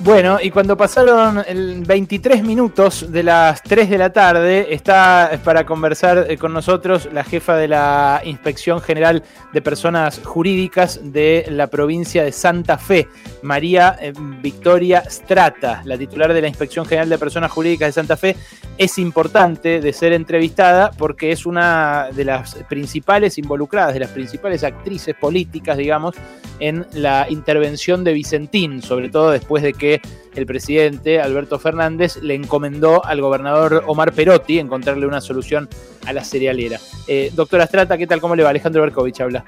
Bueno, 0.00 0.38
y 0.40 0.52
cuando 0.52 0.76
pasaron 0.76 1.44
23 1.84 2.44
minutos 2.44 3.10
de 3.10 3.24
las 3.24 3.60
3 3.64 3.90
de 3.90 3.98
la 3.98 4.12
tarde, 4.12 4.72
está 4.72 5.40
para 5.42 5.66
conversar 5.66 6.26
eh, 6.28 6.38
con 6.38 6.52
nosotros 6.52 7.08
la 7.12 7.24
jefa 7.24 7.56
de 7.56 7.66
la 7.66 8.22
Inspección 8.24 8.80
General 8.80 9.24
de 9.52 9.60
Personas 9.60 10.20
Jurídicas 10.24 11.00
de 11.02 11.46
la 11.50 11.66
provincia 11.66 12.22
de 12.22 12.30
Santa 12.30 12.78
Fe, 12.78 13.08
María 13.42 13.96
eh, 14.00 14.12
Victoria 14.40 15.02
Strata, 15.10 15.82
la 15.84 15.98
titular 15.98 16.32
de 16.32 16.42
la 16.42 16.48
Inspección 16.48 16.86
General 16.86 17.08
de 17.08 17.18
Personas 17.18 17.50
Jurídicas 17.50 17.88
de 17.88 17.92
Santa 17.92 18.16
Fe. 18.16 18.36
Es 18.78 18.98
importante 18.98 19.80
de 19.80 19.92
ser 19.92 20.12
entrevistada 20.12 20.92
porque 20.96 21.32
es 21.32 21.44
una 21.44 22.10
de 22.14 22.24
las 22.24 22.54
principales 22.68 23.36
involucradas, 23.36 23.94
de 23.94 24.00
las 24.00 24.10
principales 24.10 24.62
actrices 24.62 25.16
políticas, 25.16 25.76
digamos, 25.76 26.14
en 26.60 26.86
la 26.92 27.26
intervención 27.28 28.04
de 28.04 28.12
Vicentín, 28.12 28.82
sobre 28.82 29.08
todo 29.08 29.30
después 29.30 29.62
de 29.62 29.72
que 29.72 29.87
el 30.34 30.46
presidente 30.46 31.20
Alberto 31.20 31.58
Fernández 31.58 32.16
le 32.22 32.34
encomendó 32.34 33.04
al 33.04 33.20
gobernador 33.20 33.84
Omar 33.86 34.12
Perotti 34.12 34.58
encontrarle 34.58 35.06
una 35.06 35.20
solución 35.20 35.68
a 36.06 36.12
la 36.12 36.24
cerealera. 36.24 36.78
Eh, 37.06 37.30
doctora 37.34 37.66
Strata, 37.66 37.98
¿qué 37.98 38.06
tal? 38.06 38.20
¿Cómo 38.20 38.36
le 38.36 38.42
va? 38.42 38.50
Alejandro 38.50 38.82
Berkovich 38.82 39.20
habla. 39.20 39.44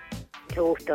Mucho 0.48 0.64
gusto. 0.64 0.94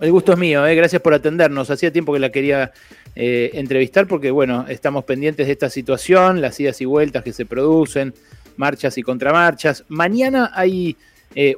El 0.00 0.10
gusto 0.10 0.32
es 0.32 0.38
mío, 0.38 0.66
eh. 0.66 0.74
gracias 0.74 1.00
por 1.00 1.14
atendernos. 1.14 1.70
Hacía 1.70 1.92
tiempo 1.92 2.12
que 2.12 2.18
la 2.18 2.30
quería 2.30 2.72
eh, 3.14 3.50
entrevistar 3.54 4.06
porque, 4.06 4.30
bueno, 4.30 4.66
estamos 4.68 5.04
pendientes 5.04 5.46
de 5.46 5.52
esta 5.52 5.70
situación, 5.70 6.40
las 6.40 6.58
idas 6.60 6.80
y 6.80 6.84
vueltas 6.84 7.22
que 7.22 7.32
se 7.32 7.46
producen, 7.46 8.14
marchas 8.56 8.98
y 8.98 9.02
contramarchas. 9.02 9.84
Mañana 9.88 10.50
hay 10.54 10.96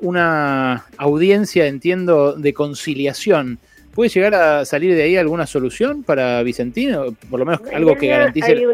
una 0.00 0.86
audiencia, 0.96 1.68
entiendo, 1.68 2.32
de 2.32 2.52
conciliación 2.52 3.60
¿Puede 3.98 4.10
llegar 4.10 4.36
a 4.36 4.64
salir 4.64 4.94
de 4.94 5.02
ahí 5.02 5.16
alguna 5.16 5.44
solución 5.44 6.04
para 6.04 6.40
Vicentino? 6.44 7.06
Por 7.28 7.40
lo 7.40 7.44
menos 7.44 7.62
algo 7.72 7.96
que 7.96 8.06
garantice. 8.06 8.64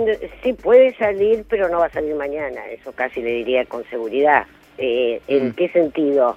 sí, 0.43 0.53
puede 0.53 0.95
salir, 0.97 1.47
pero 1.49 1.71
no 1.71 1.79
va 1.79 1.87
a 1.87 1.91
salir 1.91 2.15
mañana. 2.15 2.61
Eso 2.67 2.93
casi 2.93 3.23
le 3.23 3.31
diría 3.31 3.65
con 3.65 3.85
seguridad. 3.89 4.45
Eh, 4.77 5.23
¿En 5.27 5.49
mm. 5.49 5.53
qué 5.53 5.71
sentido? 5.71 6.37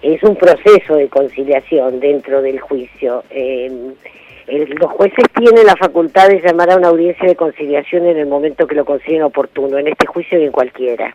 Es 0.00 0.22
un 0.22 0.34
proceso 0.34 0.96
de 0.96 1.08
conciliación 1.08 2.00
dentro 2.00 2.40
del 2.40 2.58
juicio. 2.58 3.22
Eh, 3.28 3.92
los 4.48 4.90
jueces 4.92 5.26
tienen 5.36 5.66
la 5.66 5.76
facultad 5.76 6.28
de 6.28 6.40
llamar 6.40 6.70
a 6.70 6.78
una 6.78 6.88
audiencia 6.88 7.28
de 7.28 7.36
conciliación 7.36 8.06
en 8.06 8.16
el 8.16 8.26
momento 8.26 8.66
que 8.66 8.76
lo 8.76 8.86
consideren 8.86 9.24
oportuno, 9.24 9.76
en 9.76 9.88
este 9.88 10.06
juicio 10.06 10.40
y 10.40 10.44
en 10.44 10.52
cualquiera. 10.52 11.14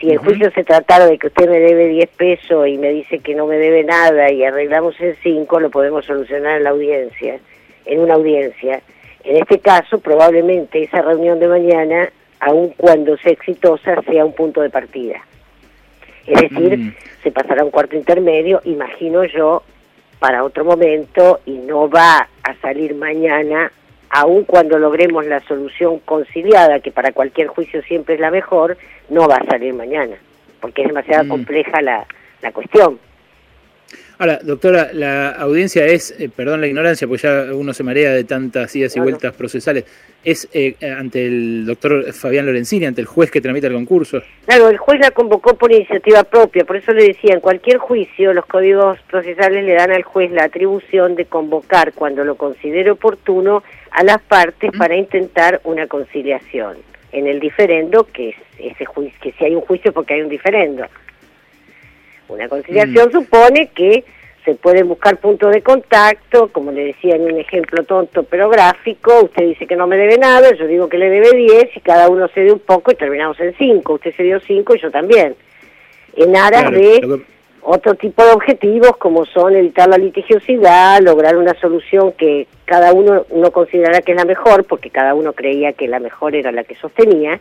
Si 0.00 0.10
el 0.10 0.18
juicio 0.18 0.50
se 0.50 0.64
tratara 0.64 1.06
de 1.06 1.18
que 1.18 1.28
usted 1.28 1.48
me 1.48 1.60
debe 1.60 1.88
10 1.88 2.08
pesos 2.10 2.66
y 2.68 2.78
me 2.78 2.90
dice 2.90 3.20
que 3.20 3.34
no 3.34 3.46
me 3.46 3.56
debe 3.56 3.84
nada 3.84 4.30
y 4.30 4.44
arreglamos 4.44 5.00
el 5.00 5.16
5, 5.22 5.60
lo 5.60 5.70
podemos 5.70 6.04
solucionar 6.04 6.56
en 6.58 6.64
la 6.64 6.70
audiencia, 6.70 7.38
en 7.86 8.00
una 8.00 8.14
audiencia. 8.14 8.82
En 9.22 9.36
este 9.36 9.60
caso, 9.60 10.00
probablemente 10.00 10.82
esa 10.82 11.00
reunión 11.00 11.38
de 11.38 11.48
mañana, 11.48 12.10
aun 12.40 12.70
cuando 12.76 13.16
sea 13.16 13.32
exitosa, 13.32 14.02
sea 14.02 14.24
un 14.24 14.34
punto 14.34 14.60
de 14.60 14.70
partida. 14.70 15.24
Es 16.26 16.40
decir, 16.40 16.78
mm. 16.78 16.94
se 17.22 17.30
pasará 17.30 17.62
a 17.62 17.64
un 17.64 17.70
cuarto 17.70 17.96
intermedio, 17.96 18.60
imagino 18.64 19.24
yo, 19.24 19.62
para 20.18 20.44
otro 20.44 20.64
momento 20.64 21.40
y 21.44 21.52
no 21.52 21.88
va 21.88 22.28
a 22.42 22.54
salir 22.62 22.94
mañana, 22.94 23.70
aun 24.14 24.44
cuando 24.44 24.78
logremos 24.78 25.26
la 25.26 25.40
solución 25.40 25.98
conciliada, 25.98 26.78
que 26.78 26.92
para 26.92 27.10
cualquier 27.10 27.48
juicio 27.48 27.82
siempre 27.82 28.14
es 28.14 28.20
la 28.20 28.30
mejor, 28.30 28.78
no 29.08 29.26
va 29.26 29.38
a 29.38 29.44
salir 29.44 29.74
mañana, 29.74 30.14
porque 30.60 30.82
es 30.82 30.88
demasiado 30.88 31.24
mm. 31.24 31.28
compleja 31.28 31.82
la, 31.82 32.06
la 32.40 32.52
cuestión. 32.52 33.00
Ahora, 34.16 34.38
doctora, 34.42 34.90
la 34.92 35.30
audiencia 35.30 35.86
es, 35.86 36.14
eh, 36.20 36.28
perdón 36.34 36.60
la 36.60 36.68
ignorancia, 36.68 37.08
porque 37.08 37.22
ya 37.22 37.46
uno 37.52 37.74
se 37.74 37.82
marea 37.82 38.12
de 38.12 38.22
tantas 38.22 38.74
idas 38.76 38.96
y 38.96 39.00
vueltas 39.00 39.34
procesales, 39.34 39.84
es 40.24 40.48
eh, 40.52 40.76
ante 40.96 41.26
el 41.26 41.66
doctor 41.66 42.12
Fabián 42.12 42.46
Lorenzini, 42.46 42.86
ante 42.86 43.00
el 43.00 43.08
juez 43.08 43.30
que 43.30 43.40
tramita 43.40 43.66
el 43.66 43.74
concurso. 43.74 44.22
Claro, 44.46 44.68
el 44.68 44.78
juez 44.78 45.00
la 45.00 45.10
convocó 45.10 45.56
por 45.56 45.72
iniciativa 45.72 46.22
propia, 46.22 46.64
por 46.64 46.76
eso 46.76 46.92
le 46.92 47.08
decía, 47.08 47.34
en 47.34 47.40
cualquier 47.40 47.78
juicio 47.78 48.32
los 48.32 48.46
códigos 48.46 48.98
procesales 49.10 49.64
le 49.64 49.74
dan 49.74 49.90
al 49.90 50.04
juez 50.04 50.30
la 50.30 50.44
atribución 50.44 51.16
de 51.16 51.24
convocar 51.24 51.92
cuando 51.92 52.24
lo 52.24 52.36
considere 52.36 52.92
oportuno 52.92 53.64
a 53.90 54.04
las 54.04 54.22
partes 54.22 54.70
para 54.78 54.96
intentar 54.96 55.60
una 55.64 55.88
conciliación 55.88 56.76
en 57.10 57.26
el 57.26 57.40
diferendo, 57.40 58.04
que 58.04 58.30
es 58.30 58.36
ese 58.58 58.84
juicio, 58.84 59.18
que 59.20 59.32
si 59.32 59.44
hay 59.44 59.54
un 59.54 59.60
juicio 59.60 59.92
porque 59.92 60.14
hay 60.14 60.22
un 60.22 60.28
diferendo. 60.28 60.84
Una 62.28 62.48
conciliación 62.48 63.08
mm. 63.08 63.12
supone 63.12 63.68
que 63.68 64.04
se 64.44 64.54
pueden 64.54 64.88
buscar 64.88 65.16
puntos 65.16 65.52
de 65.52 65.62
contacto, 65.62 66.48
como 66.48 66.70
le 66.70 66.84
decía 66.84 67.16
en 67.16 67.22
un 67.22 67.38
ejemplo 67.38 67.82
tonto 67.84 68.24
pero 68.24 68.50
gráfico, 68.50 69.24
usted 69.24 69.48
dice 69.48 69.66
que 69.66 69.76
no 69.76 69.86
me 69.86 69.96
debe 69.96 70.18
nada, 70.18 70.54
yo 70.54 70.66
digo 70.66 70.88
que 70.88 70.98
le 70.98 71.08
debe 71.08 71.34
10 71.34 71.76
y 71.76 71.80
cada 71.80 72.08
uno 72.08 72.28
se 72.28 72.42
dio 72.42 72.54
un 72.54 72.60
poco 72.60 72.92
y 72.92 72.94
terminamos 72.94 73.40
en 73.40 73.54
5, 73.56 73.94
usted 73.94 74.14
se 74.14 74.22
dio 74.22 74.40
5 74.40 74.74
y 74.74 74.80
yo 74.80 74.90
también. 74.90 75.34
En 76.16 76.36
aras 76.36 76.70
de 76.70 77.22
otro 77.62 77.94
tipo 77.94 78.22
de 78.22 78.32
objetivos 78.32 78.96
como 78.98 79.24
son 79.24 79.56
evitar 79.56 79.88
la 79.88 79.96
litigiosidad, 79.96 81.00
lograr 81.00 81.36
una 81.36 81.54
solución 81.54 82.12
que 82.12 82.46
cada 82.66 82.92
uno 82.92 83.24
no 83.34 83.50
considerara 83.50 84.02
que 84.02 84.12
es 84.12 84.18
la 84.18 84.26
mejor, 84.26 84.64
porque 84.64 84.90
cada 84.90 85.14
uno 85.14 85.32
creía 85.32 85.72
que 85.72 85.88
la 85.88 86.00
mejor 86.00 86.34
era 86.36 86.52
la 86.52 86.64
que 86.64 86.74
sostenía, 86.74 87.40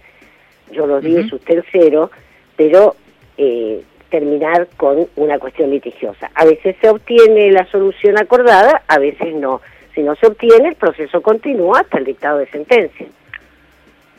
yo 0.72 0.88
los 0.88 1.04
di, 1.04 1.18
uh 1.18 1.36
usted 1.36 1.64
cero, 1.72 2.10
pero 2.56 2.96
eh, 3.38 3.84
terminar 4.14 4.68
con 4.78 5.08
una 5.16 5.40
cuestión 5.40 5.72
litigiosa. 5.72 6.30
A 6.36 6.46
veces 6.46 6.76
se 6.80 6.88
obtiene 6.88 7.52
la 7.52 7.66
solución 7.72 8.16
acordada, 8.20 8.84
a 8.88 9.00
veces 9.00 9.34
no. 9.34 9.60
Si 9.96 10.04
no 10.04 10.16
se 10.16 10.28
obtiene, 10.28 10.70
el 10.70 10.76
proceso 10.76 11.20
continúa 11.24 11.80
hasta 11.80 11.98
el 11.98 12.06
dictado 12.06 12.38
de 12.38 12.46
sentencia. 12.46 13.08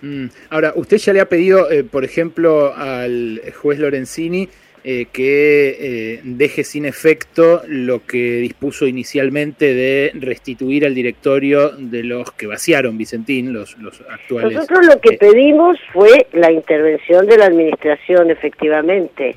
Mm. 0.02 0.26
Ahora, 0.50 0.72
usted 0.74 0.96
ya 0.96 1.12
le 1.12 1.20
ha 1.20 1.28
pedido, 1.28 1.70
eh, 1.70 1.84
por 1.84 2.04
ejemplo, 2.04 2.74
al 2.74 3.40
juez 3.62 3.78
Lorenzini 3.78 4.48
eh, 4.86 5.06
que 5.10 5.76
eh, 5.80 6.20
deje 6.24 6.62
sin 6.62 6.84
efecto 6.84 7.62
lo 7.66 8.04
que 8.04 8.18
dispuso 8.18 8.86
inicialmente 8.86 9.72
de 9.72 10.10
restituir 10.12 10.84
al 10.84 10.94
directorio 10.94 11.70
de 11.70 12.02
los 12.02 12.32
que 12.32 12.46
vaciaron 12.46 12.98
Vicentín, 12.98 13.54
los, 13.54 13.78
los 13.78 14.02
actuales. 14.10 14.52
Nosotros 14.52 14.84
lo 14.84 15.00
que 15.00 15.14
eh, 15.14 15.18
pedimos 15.18 15.78
fue 15.90 16.26
la 16.34 16.52
intervención 16.52 17.24
de 17.24 17.38
la 17.38 17.46
administración, 17.46 18.30
efectivamente. 18.30 19.36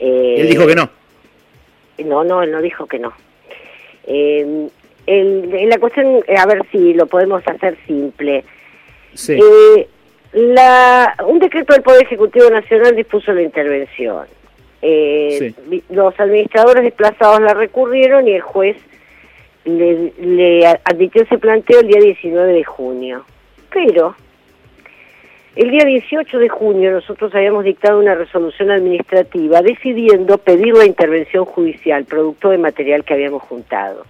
Él 0.00 0.48
dijo 0.48 0.66
que 0.66 0.74
no. 0.74 0.90
No, 2.04 2.24
no, 2.24 2.42
él 2.42 2.50
no 2.50 2.62
dijo 2.62 2.86
que 2.86 2.98
no. 2.98 3.12
el, 4.06 4.70
la 5.68 5.78
cuestión, 5.78 6.22
a 6.36 6.46
ver 6.46 6.62
si 6.72 6.94
lo 6.94 7.06
podemos 7.06 7.46
hacer 7.46 7.76
simple. 7.86 8.44
Sí. 9.14 9.38
La, 10.32 11.16
un 11.26 11.40
decreto 11.40 11.72
del 11.72 11.82
Poder 11.82 12.04
Ejecutivo 12.04 12.48
Nacional 12.50 12.94
dispuso 12.94 13.32
la 13.32 13.42
intervención. 13.42 14.26
Eh, 14.82 15.52
Los 15.90 16.18
administradores 16.18 16.84
desplazados 16.84 17.40
la 17.40 17.52
recurrieron 17.52 18.26
y 18.28 18.32
el 18.32 18.40
juez 18.40 18.76
le, 19.64 20.12
le 20.18 20.66
admitió 20.66 21.22
ese 21.22 21.36
planteo 21.36 21.80
el 21.80 21.88
día 21.88 22.00
19 22.00 22.52
de 22.52 22.64
junio. 22.64 23.24
Pero 23.72 24.14
el 25.56 25.70
día 25.70 25.84
18 25.84 26.38
de 26.38 26.48
junio 26.48 26.92
nosotros 26.92 27.34
habíamos 27.34 27.64
dictado 27.64 27.98
una 27.98 28.14
resolución 28.14 28.70
administrativa 28.70 29.62
decidiendo 29.62 30.38
pedir 30.38 30.74
la 30.74 30.86
intervención 30.86 31.44
judicial 31.44 32.04
producto 32.04 32.50
de 32.50 32.58
material 32.58 33.04
que 33.04 33.14
habíamos 33.14 33.42
juntado. 33.42 34.04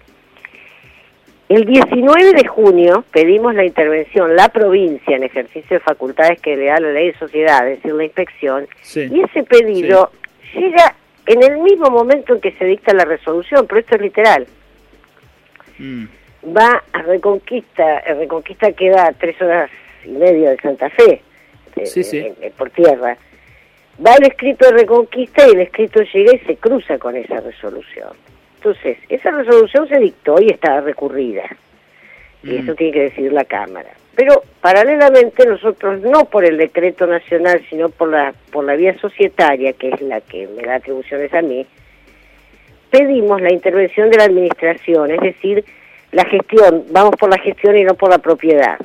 El 1.49 1.65
19 1.65 2.33
de 2.34 2.47
junio 2.47 3.05
pedimos 3.11 3.55
la 3.56 3.65
intervención, 3.65 4.37
la 4.37 4.51
provincia, 4.51 5.17
en 5.17 5.25
ejercicio 5.25 5.78
de 5.78 5.81
facultades 5.81 6.41
que 6.41 6.56
le 6.56 6.67
da 6.67 6.78
la 6.78 6.93
ley 6.93 7.09
de 7.09 7.19
sociedad, 7.19 7.69
es 7.69 7.78
decir, 7.78 7.93
la 7.93 8.05
inspección, 8.05 8.69
y 8.95 9.21
ese 9.21 9.43
pedido 9.43 10.12
llega 10.55 10.95
en 11.27 11.43
el 11.43 11.59
mismo 11.59 11.91
momento 11.91 12.34
en 12.34 12.41
que 12.41 12.53
se 12.53 12.65
dicta 12.67 12.95
la 12.95 13.05
resolución, 13.05 13.67
pero 13.67 13.81
esto 13.81 13.97
es 13.97 14.01
literal. 14.01 14.47
Mm. 15.78 16.05
Va 16.57 16.84
a 16.93 17.03
Reconquista, 17.03 18.01
Reconquista 18.01 18.71
queda 18.72 19.09
a 19.09 19.13
tres 19.13 19.41
horas 19.43 19.71
y 20.04 20.10
media 20.10 20.51
de 20.51 20.57
Santa 20.59 20.89
Fe, 20.91 21.21
por 22.57 22.71
tierra. 22.71 23.17
Va 24.05 24.15
el 24.15 24.27
escrito 24.27 24.67
de 24.67 24.72
Reconquista 24.72 25.47
y 25.47 25.51
el 25.51 25.61
escrito 25.61 26.01
llega 26.03 26.34
y 26.34 26.39
se 26.41 26.57
cruza 26.57 26.99
con 26.99 27.17
esa 27.17 27.41
resolución. 27.41 28.11
Entonces, 28.57 28.99
esa 29.09 29.31
resolución 29.31 29.89
se 29.89 29.99
dictó 29.99 30.41
y 30.41 30.51
está 30.51 30.81
recurrida. 30.81 31.45
Y 32.43 32.57
eso 32.57 32.72
mm. 32.72 32.77
tiene 32.77 32.93
que 32.93 33.03
decidir 33.03 33.33
la 33.33 33.45
Cámara. 33.45 33.91
Pero 34.15 34.43
paralelamente 34.61 35.47
nosotros, 35.47 36.01
no 36.01 36.25
por 36.27 36.45
el 36.45 36.57
decreto 36.57 37.07
nacional, 37.07 37.63
sino 37.71 37.89
por 37.89 38.11
la, 38.11 38.34
por 38.51 38.65
la 38.65 38.75
vía 38.75 38.99
societaria, 38.99 39.72
que 39.75 39.91
es 39.91 40.01
la 40.01 40.21
que 40.21 40.47
me 40.49 40.63
da 40.63 40.77
atribuciones 40.77 41.33
a 41.33 41.43
mí, 41.43 41.67
pedimos 42.91 43.41
la 43.41 43.53
intervención 43.53 44.11
de 44.11 44.19
la 44.19 44.25
administración, 44.25 45.11
es 45.11 45.21
decir, 45.21 45.65
la 46.13 46.25
gestión, 46.25 46.84
vamos 46.91 47.15
por 47.19 47.31
la 47.31 47.39
gestión 47.39 47.77
y 47.77 47.84
no 47.84 47.95
por 47.95 48.11
la 48.11 48.19
propiedad. 48.19 48.78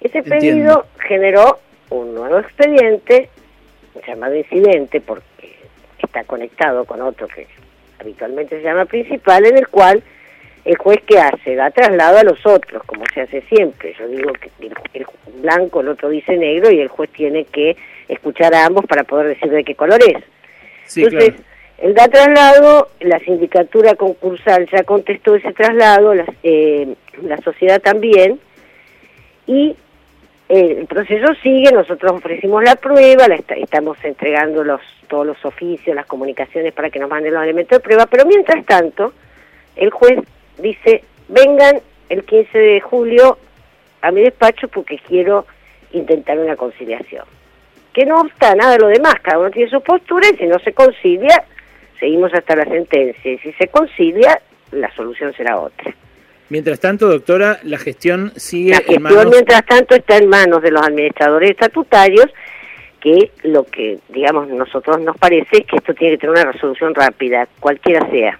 Ese 0.00 0.22
pedido 0.22 0.86
generó 0.98 1.58
un 1.90 2.14
nuevo 2.14 2.38
expediente, 2.38 3.28
llamado 4.06 4.34
incidente, 4.34 5.00
porque 5.00 5.56
está 5.98 6.24
conectado 6.24 6.84
con 6.84 7.02
otro 7.02 7.28
que 7.28 7.46
habitualmente 7.98 8.56
se 8.56 8.62
llama 8.62 8.86
principal, 8.86 9.44
en 9.46 9.58
el 9.58 9.68
cual 9.68 10.02
el 10.64 10.76
juez 10.76 11.00
qué 11.06 11.18
hace? 11.18 11.54
Da 11.54 11.70
traslado 11.70 12.18
a 12.18 12.24
los 12.24 12.44
otros, 12.46 12.82
como 12.84 13.04
se 13.12 13.22
hace 13.22 13.42
siempre. 13.42 13.94
Yo 13.98 14.08
digo 14.08 14.32
que 14.32 14.50
el, 14.94 15.06
blanco, 15.40 15.80
el 15.80 15.88
otro 15.88 16.08
dice 16.08 16.36
negro 16.36 16.70
y 16.70 16.80
el 16.80 16.88
juez 16.88 17.10
tiene 17.10 17.44
que 17.44 17.76
escuchar 18.08 18.54
a 18.54 18.66
ambos 18.66 18.84
para 18.86 19.04
poder 19.04 19.28
decir 19.28 19.50
de 19.50 19.64
qué 19.64 19.74
color 19.74 20.00
es. 20.02 20.22
Entonces, 20.96 21.34
el 21.78 21.94
da 21.94 22.08
traslado, 22.08 22.88
la 23.00 23.18
sindicatura 23.20 23.94
concursal 23.94 24.68
ya 24.70 24.82
contestó 24.82 25.34
ese 25.34 25.52
traslado, 25.52 26.14
la, 26.14 26.26
eh, 26.42 26.94
la 27.22 27.38
sociedad 27.38 27.80
también, 27.80 28.38
y 29.46 29.76
el 30.50 30.86
proceso 30.86 31.32
sigue, 31.42 31.70
nosotros 31.70 32.10
ofrecimos 32.10 32.64
la 32.64 32.74
prueba, 32.74 33.28
la 33.28 33.36
estamos 33.36 33.96
entregando 34.02 34.64
los, 34.64 34.80
todos 35.06 35.24
los 35.24 35.44
oficios, 35.44 35.94
las 35.94 36.06
comunicaciones 36.06 36.72
para 36.72 36.90
que 36.90 36.98
nos 36.98 37.08
manden 37.08 37.34
los 37.34 37.44
elementos 37.44 37.78
de 37.78 37.80
prueba, 37.80 38.06
pero 38.06 38.26
mientras 38.26 38.66
tanto, 38.66 39.12
el 39.76 39.90
juez 39.90 40.18
dice, 40.58 41.04
vengan 41.28 41.80
el 42.08 42.24
15 42.24 42.58
de 42.58 42.80
julio 42.80 43.38
a 44.02 44.10
mi 44.10 44.22
despacho 44.22 44.66
porque 44.66 44.98
quiero 44.98 45.46
intentar 45.92 46.36
una 46.36 46.56
conciliación. 46.56 47.26
Que 47.92 48.04
no 48.04 48.20
obsta 48.20 48.56
nada 48.56 48.72
de 48.72 48.80
lo 48.80 48.88
demás, 48.88 49.14
cada 49.22 49.38
uno 49.38 49.50
tiene 49.52 49.70
su 49.70 49.80
postura 49.82 50.28
y 50.32 50.36
si 50.36 50.46
no 50.46 50.58
se 50.58 50.72
concilia, 50.72 51.44
seguimos 52.00 52.34
hasta 52.34 52.56
la 52.56 52.64
sentencia. 52.64 53.32
Y 53.32 53.38
si 53.38 53.52
se 53.52 53.68
concilia, 53.68 54.40
la 54.72 54.92
solución 54.96 55.32
será 55.32 55.60
otra. 55.60 55.94
Mientras 56.50 56.80
tanto, 56.80 57.08
doctora, 57.08 57.60
la 57.62 57.78
gestión 57.78 58.32
sigue 58.36 58.72
la 58.72 58.80
gestión, 58.80 59.30
mientras 59.30 59.64
tanto, 59.64 59.94
está 59.94 60.16
en 60.16 60.28
manos 60.28 60.60
de 60.62 60.72
los 60.72 60.82
administradores 60.82 61.50
estatutarios, 61.50 62.26
que 63.00 63.30
lo 63.44 63.64
que, 63.64 63.98
digamos, 64.08 64.48
nosotros 64.48 65.00
nos 65.00 65.16
parece 65.16 65.58
es 65.58 65.66
que 65.66 65.76
esto 65.76 65.94
tiene 65.94 66.14
que 66.14 66.26
tener 66.26 66.34
una 66.34 66.52
resolución 66.52 66.92
rápida, 66.94 67.48
cualquiera 67.60 68.10
sea. 68.10 68.38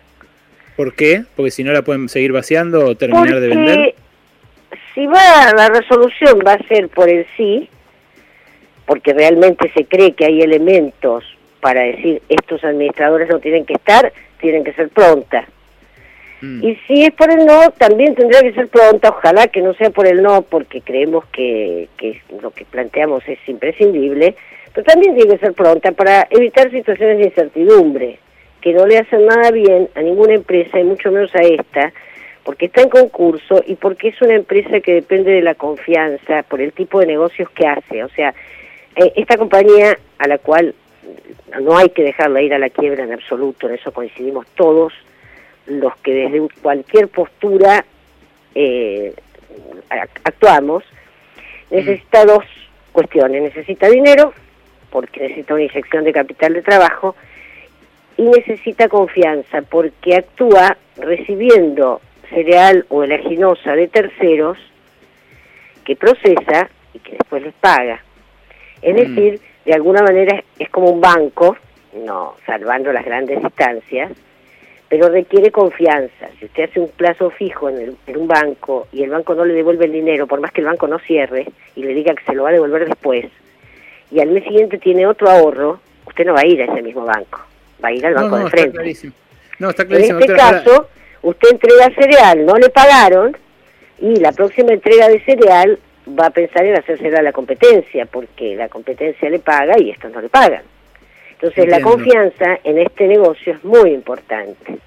¿Por 0.77 0.95
qué? 0.95 1.23
Porque 1.37 1.53
si 1.53 1.63
no 1.63 1.73
la 1.73 1.83
pueden 1.83 2.09
seguir 2.09 2.33
vaciando 2.33 2.85
o 2.85 2.97
terminar 2.97 3.39
de 3.39 3.49
vender. 3.49 3.95
Si 4.93 5.07
va, 5.07 5.53
la 5.57 5.69
resolución 5.69 6.41
va 6.45 6.55
a 6.55 6.67
ser 6.67 6.89
por 6.89 7.09
el 7.09 7.27
sí, 7.37 7.71
porque 8.87 9.13
realmente 9.13 9.71
se 9.73 9.85
cree 9.85 10.15
que 10.15 10.25
hay 10.25 10.43
elementos 10.43 11.25
para 11.61 11.83
decir 11.83 12.23
estos 12.29 12.65
administradores 12.65 13.29
no 13.29 13.39
tienen 13.39 13.65
que 13.65 13.75
estar, 13.75 14.13
tienen 14.41 14.65
que 14.65 14.73
ser 14.73 14.89
prontas. 14.89 15.47
Mm. 16.41 16.65
Y 16.65 16.77
si 16.87 17.05
es 17.05 17.13
por 17.13 17.31
el 17.31 17.45
no, 17.47 17.71
también 17.73 18.15
tendría 18.15 18.43
que 18.43 18.53
ser 18.53 18.69
pronta, 18.69 19.11
ojalá 19.11 19.49
que 19.49 19.61
no 19.61 19.75
sea 19.75 19.91
por 19.91 20.07
el 20.07 20.23
no, 20.23 20.43
porque 20.43 20.81
creemos 20.81 21.25
que, 21.27 21.89
que 21.97 22.21
lo 22.41 22.51
que 22.51 22.65
planteamos 22.65 23.27
es 23.29 23.39
imprescindible, 23.47 24.35
pero 24.75 24.85
también 24.85 25.15
tiene 25.15 25.35
que 25.35 25.39
ser 25.39 25.53
pronta 25.53 25.93
para 25.93 26.27
evitar 26.31 26.71
situaciones 26.71 27.19
de 27.19 27.25
incertidumbre 27.25 28.19
que 28.61 28.73
no 28.73 28.87
le 28.87 28.99
hacen 28.99 29.27
nada 29.27 29.51
bien 29.51 29.89
a 29.95 30.03
ninguna 30.03 30.35
empresa 30.35 30.79
y 30.79 30.85
mucho 30.85 31.11
menos 31.11 31.35
a 31.35 31.41
esta, 31.41 31.93
porque 32.45 32.67
está 32.67 32.83
en 32.83 32.91
concurso 32.91 33.63
y 33.67 33.75
porque 33.75 34.09
es 34.09 34.21
una 34.23 34.35
empresa 34.35 34.81
que 34.81 34.95
depende 34.95 35.33
de 35.33 35.43
la 35.43 35.55
confianza 35.55 36.43
por 36.45 36.61
el 36.61 36.73
tipo 36.73 37.01
de 37.01 37.07
negocios 37.07 37.49
que 37.51 37.67
hace. 37.67 38.05
O 38.05 38.09
sea, 38.11 38.35
eh, 38.97 39.13
esta 39.17 39.37
compañía 39.37 39.99
a 40.19 40.29
la 40.29 40.39
cual 40.39 40.75
no 41.61 41.77
hay 41.77 41.89
que 41.91 42.03
dejarla 42.03 42.43
ir 42.43 42.55
a 42.55 42.59
la 42.59 42.71
quiebra 42.71 43.05
en 43.05 43.13
absoluto, 43.13 43.69
en 43.69 43.75
eso 43.75 43.93
coincidimos 43.93 44.47
todos, 44.55 44.93
los 45.71 45.97
que 45.99 46.13
desde 46.13 46.47
cualquier 46.61 47.09
postura 47.09 47.85
eh, 48.55 49.15
actuamos, 50.25 50.85
necesita 51.71 52.25
dos 52.25 52.45
cuestiones. 52.93 53.43
Necesita 53.43 53.89
dinero, 53.89 54.33
porque 54.91 55.21
necesita 55.21 55.55
una 55.55 55.63
inyección 55.63 56.05
de 56.05 56.13
capital 56.13 56.55
de 56.55 56.63
trabajo, 56.63 57.15
y 58.17 58.25
necesita 58.25 58.89
confianza 58.89 59.63
porque 59.63 60.17
actúa 60.17 60.77
recibiendo 60.97 62.01
cereal 62.29 62.85
o 62.89 63.03
elaginosa 63.03 63.75
de 63.75 63.89
terceros 63.89 64.59
que 65.85 65.97
procesa 65.97 66.69
y 66.93 66.99
que 66.99 67.13
después 67.13 67.43
les 67.43 67.55
paga. 67.55 68.03
Es 68.83 68.95
mm. 68.95 68.97
decir, 68.99 69.41
de 69.65 69.73
alguna 69.73 70.03
manera 70.03 70.43
es 70.59 70.69
como 70.69 70.91
un 70.91 71.01
banco, 71.01 71.57
no 72.05 72.35
salvando 72.45 72.93
las 72.93 73.05
grandes 73.05 73.43
distancias, 73.43 74.13
pero 74.91 75.09
requiere 75.09 75.51
confianza. 75.51 76.29
Si 76.39 76.45
usted 76.45 76.65
hace 76.65 76.81
un 76.81 76.91
plazo 76.91 77.31
fijo 77.31 77.71
en, 77.71 77.97
en, 78.07 78.17
un 78.19 78.29
banco 78.29 78.89
y 78.93 79.03
el 79.03 79.11
banco 79.11 79.35
no 79.35 79.47
le 79.47 79.55
devuelve 79.55 79.87
el 79.87 79.93
dinero, 79.93 80.27
por 80.27 80.41
más 80.41 80.53
que 80.53 80.61
el 80.61 80.67
banco 80.67 80.87
no 80.87 80.99
cierre 80.99 81.47
y 81.75 81.83
le 81.83 81.95
diga 81.95 82.15
que 82.15 82.25
se 82.25 82.35
lo 82.35 82.43
va 82.43 82.51
a 82.51 82.53
devolver 82.53 82.87
después, 82.87 83.25
y 84.11 84.21
al 84.21 84.29
mes 84.29 84.45
siguiente 84.45 84.77
tiene 84.77 85.07
otro 85.07 85.31
ahorro, 85.31 85.81
usted 86.07 86.27
no 86.27 86.35
va 86.35 86.41
a 86.41 86.47
ir 86.47 86.61
a 86.61 86.67
ese 86.67 86.83
mismo 86.83 87.07
banco 87.07 87.41
va 87.83 87.89
a 87.89 87.93
ir 87.93 88.07
al 88.07 88.15
banco 88.15 88.39
de 88.39 88.51
frente. 88.51 88.79
No, 89.59 89.71
está 89.71 89.85
clarísimo. 89.85 90.19
En 90.19 90.23
este 90.23 90.37
caso, 90.37 90.89
usted 91.23 91.49
entrega 91.51 91.91
cereal, 91.95 92.47
no 92.47 92.55
le 92.57 92.71
pagaron, 92.71 93.37
y 93.99 94.17
la 94.17 94.33
próxima 94.33 94.73
entrega 94.73 95.09
de 95.09 95.21
cereal 95.21 95.79
va 96.19 96.27
a 96.27 96.31
pensar 96.31 96.65
en 96.65 96.79
hacérsela 96.79 97.19
a 97.19 97.23
la 97.23 97.33
competencia, 97.33 98.07
porque 98.07 98.57
la 98.57 98.69
competencia 98.69 99.29
le 99.29 99.39
paga 99.39 99.79
y 99.79 99.91
estos 99.91 100.13
no 100.13 100.21
le 100.21 100.29
pagan. 100.29 100.63
Entonces 101.43 101.69
la 101.69 101.81
confianza 101.81 102.59
en 102.65 102.79
este 102.79 103.07
negocio 103.07 103.55
es 103.55 103.65
muy 103.65 103.91
importante. 103.91 104.79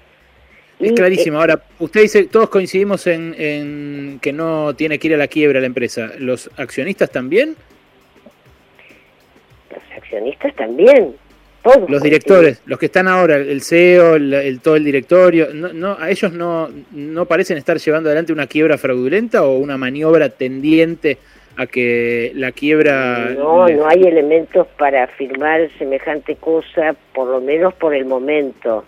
Es 0.78 0.92
clarísimo. 0.92 1.38
Ahora, 1.38 1.62
usted 1.78 2.02
dice, 2.02 2.24
todos 2.24 2.48
coincidimos 2.48 3.06
en, 3.06 3.34
en, 3.38 4.18
que 4.20 4.32
no 4.32 4.74
tiene 4.74 4.98
que 4.98 5.08
ir 5.08 5.14
a 5.14 5.16
la 5.16 5.28
quiebra 5.28 5.60
la 5.60 5.66
empresa. 5.66 6.12
¿Los 6.18 6.50
accionistas 6.56 7.10
también? 7.10 7.56
Los 9.70 9.82
accionistas 9.96 10.54
también 10.54 11.14
los 11.88 12.02
directores, 12.02 12.60
los 12.66 12.78
que 12.78 12.86
están 12.86 13.08
ahora, 13.08 13.36
el 13.36 13.62
CEO, 13.62 14.16
el, 14.16 14.60
todo 14.60 14.76
el 14.76 14.84
directorio, 14.84 15.48
no, 15.54 15.96
¿a 15.98 16.10
ellos 16.10 16.32
no, 16.32 16.68
no 16.92 17.24
parecen 17.24 17.56
estar 17.56 17.78
llevando 17.78 18.10
adelante 18.10 18.32
una 18.32 18.46
quiebra 18.46 18.76
fraudulenta 18.76 19.44
o 19.44 19.56
una 19.56 19.78
maniobra 19.78 20.28
tendiente 20.28 21.18
a 21.56 21.66
que 21.66 22.32
la 22.34 22.52
quiebra... 22.52 23.30
No, 23.36 23.68
no 23.68 23.88
hay 23.88 24.02
elementos 24.02 24.66
para 24.78 25.04
afirmar 25.04 25.68
semejante 25.78 26.36
cosa, 26.36 26.94
por 27.12 27.28
lo 27.28 27.40
menos 27.40 27.74
por 27.74 27.94
el 27.94 28.04
momento. 28.04 28.84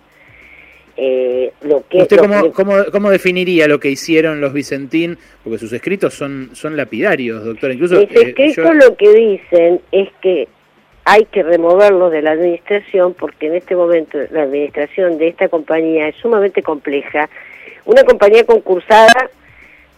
Eh, 0.96 1.52
lo 1.60 1.84
que, 1.88 1.98
¿Usted 1.98 2.18
cómo, 2.90 3.10
definiría 3.10 3.68
lo 3.68 3.78
que 3.78 3.90
hicieron 3.90 4.40
los 4.40 4.52
Vicentín? 4.52 5.18
Porque 5.44 5.58
sus 5.58 5.72
escritos 5.72 6.14
son, 6.14 6.50
son 6.54 6.76
lapidarios, 6.76 7.44
doctor. 7.44 7.70
Incluso, 7.72 7.96
Los 7.96 8.04
eh, 8.04 8.08
escritos 8.28 8.74
lo 8.74 8.96
que 8.96 9.12
dicen 9.12 9.80
es 9.92 10.08
que 10.22 10.48
hay 11.04 11.26
que 11.26 11.42
removerlo 11.42 12.08
de 12.10 12.22
la 12.22 12.32
administración 12.32 13.14
porque 13.14 13.46
en 13.46 13.54
este 13.56 13.76
momento 13.76 14.18
la 14.30 14.42
administración 14.42 15.18
de 15.18 15.28
esta 15.28 15.48
compañía 15.48 16.08
es 16.08 16.16
sumamente 16.16 16.62
compleja. 16.62 17.28
Una 17.84 18.02
compañía 18.02 18.44
concursada 18.44 19.30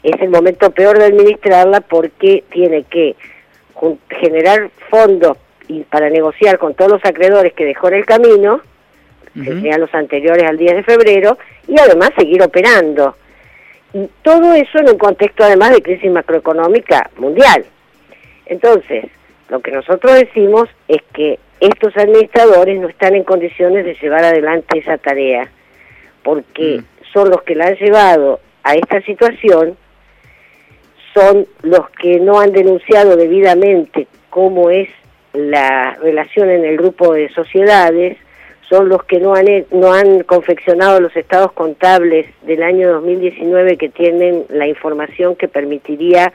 es 0.02 0.20
el 0.20 0.30
momento 0.30 0.70
peor 0.70 0.98
de 0.98 1.06
administrarla 1.06 1.80
porque 1.80 2.44
tiene 2.50 2.84
que 2.84 3.16
generar 4.20 4.70
fondos 4.90 5.36
y 5.68 5.82
para 5.82 6.08
negociar 6.10 6.58
con 6.58 6.74
todos 6.74 6.92
los 6.92 7.04
acreedores 7.04 7.52
que 7.52 7.64
dejó 7.64 7.88
en 7.88 7.94
el 7.94 8.06
camino, 8.06 8.60
que 9.34 9.60
sean 9.60 9.80
los 9.80 9.94
anteriores 9.94 10.44
al 10.44 10.56
10 10.56 10.76
de 10.76 10.82
febrero, 10.82 11.38
y 11.68 11.78
además 11.78 12.10
seguir 12.16 12.42
operando. 12.42 13.14
Y 13.92 14.08
todo 14.22 14.54
eso 14.54 14.78
en 14.78 14.90
un 14.90 14.98
contexto 14.98 15.44
además 15.44 15.70
de 15.70 15.82
crisis 15.82 16.10
macroeconómica 16.10 17.10
mundial. 17.16 17.64
Entonces, 18.46 19.04
lo 19.48 19.60
que 19.60 19.70
nosotros 19.70 20.14
decimos 20.14 20.68
es 20.88 21.02
que 21.12 21.38
estos 21.60 21.96
administradores 21.96 22.80
no 22.80 22.88
están 22.88 23.14
en 23.14 23.24
condiciones 23.24 23.84
de 23.84 23.94
llevar 23.94 24.24
adelante 24.24 24.78
esa 24.78 24.98
tarea, 24.98 25.50
porque 26.22 26.80
mm. 26.80 27.12
son 27.12 27.30
los 27.30 27.42
que 27.42 27.54
la 27.54 27.66
han 27.66 27.76
llevado 27.76 28.40
a 28.62 28.74
esta 28.74 29.00
situación, 29.02 29.76
son 31.18 31.46
los 31.62 31.90
que 31.90 32.20
no 32.20 32.38
han 32.38 32.52
denunciado 32.52 33.16
debidamente 33.16 34.06
cómo 34.30 34.70
es 34.70 34.88
la 35.32 35.96
relación 36.00 36.48
en 36.50 36.64
el 36.64 36.76
grupo 36.76 37.12
de 37.12 37.28
sociedades, 37.30 38.16
son 38.68 38.88
los 38.88 39.02
que 39.04 39.18
no 39.18 39.34
han, 39.34 39.46
no 39.72 39.92
han 39.92 40.22
confeccionado 40.24 41.00
los 41.00 41.16
estados 41.16 41.52
contables 41.52 42.26
del 42.42 42.62
año 42.62 42.92
2019 42.92 43.76
que 43.78 43.88
tienen 43.88 44.44
la 44.48 44.66
información 44.66 45.34
que 45.36 45.48
permitiría 45.48 46.32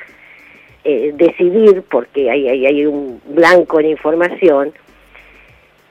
eh, 0.83 1.11
decidir, 1.15 1.83
porque 1.89 2.29
hay, 2.29 2.49
hay, 2.49 2.65
hay 2.65 2.85
un 2.85 3.21
blanco 3.25 3.79
en 3.79 3.85
información, 3.87 4.73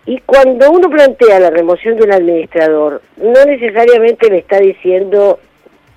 y 0.05 0.19
cuando 0.27 0.71
uno 0.71 0.91
plantea 0.91 1.39
la 1.39 1.51
remoción 1.51 1.97
de 1.97 2.05
un 2.05 2.13
administrador, 2.13 3.03
no 3.17 3.45
necesariamente 3.47 4.29
le 4.29 4.39
está 4.39 4.59
diciendo 4.59 5.39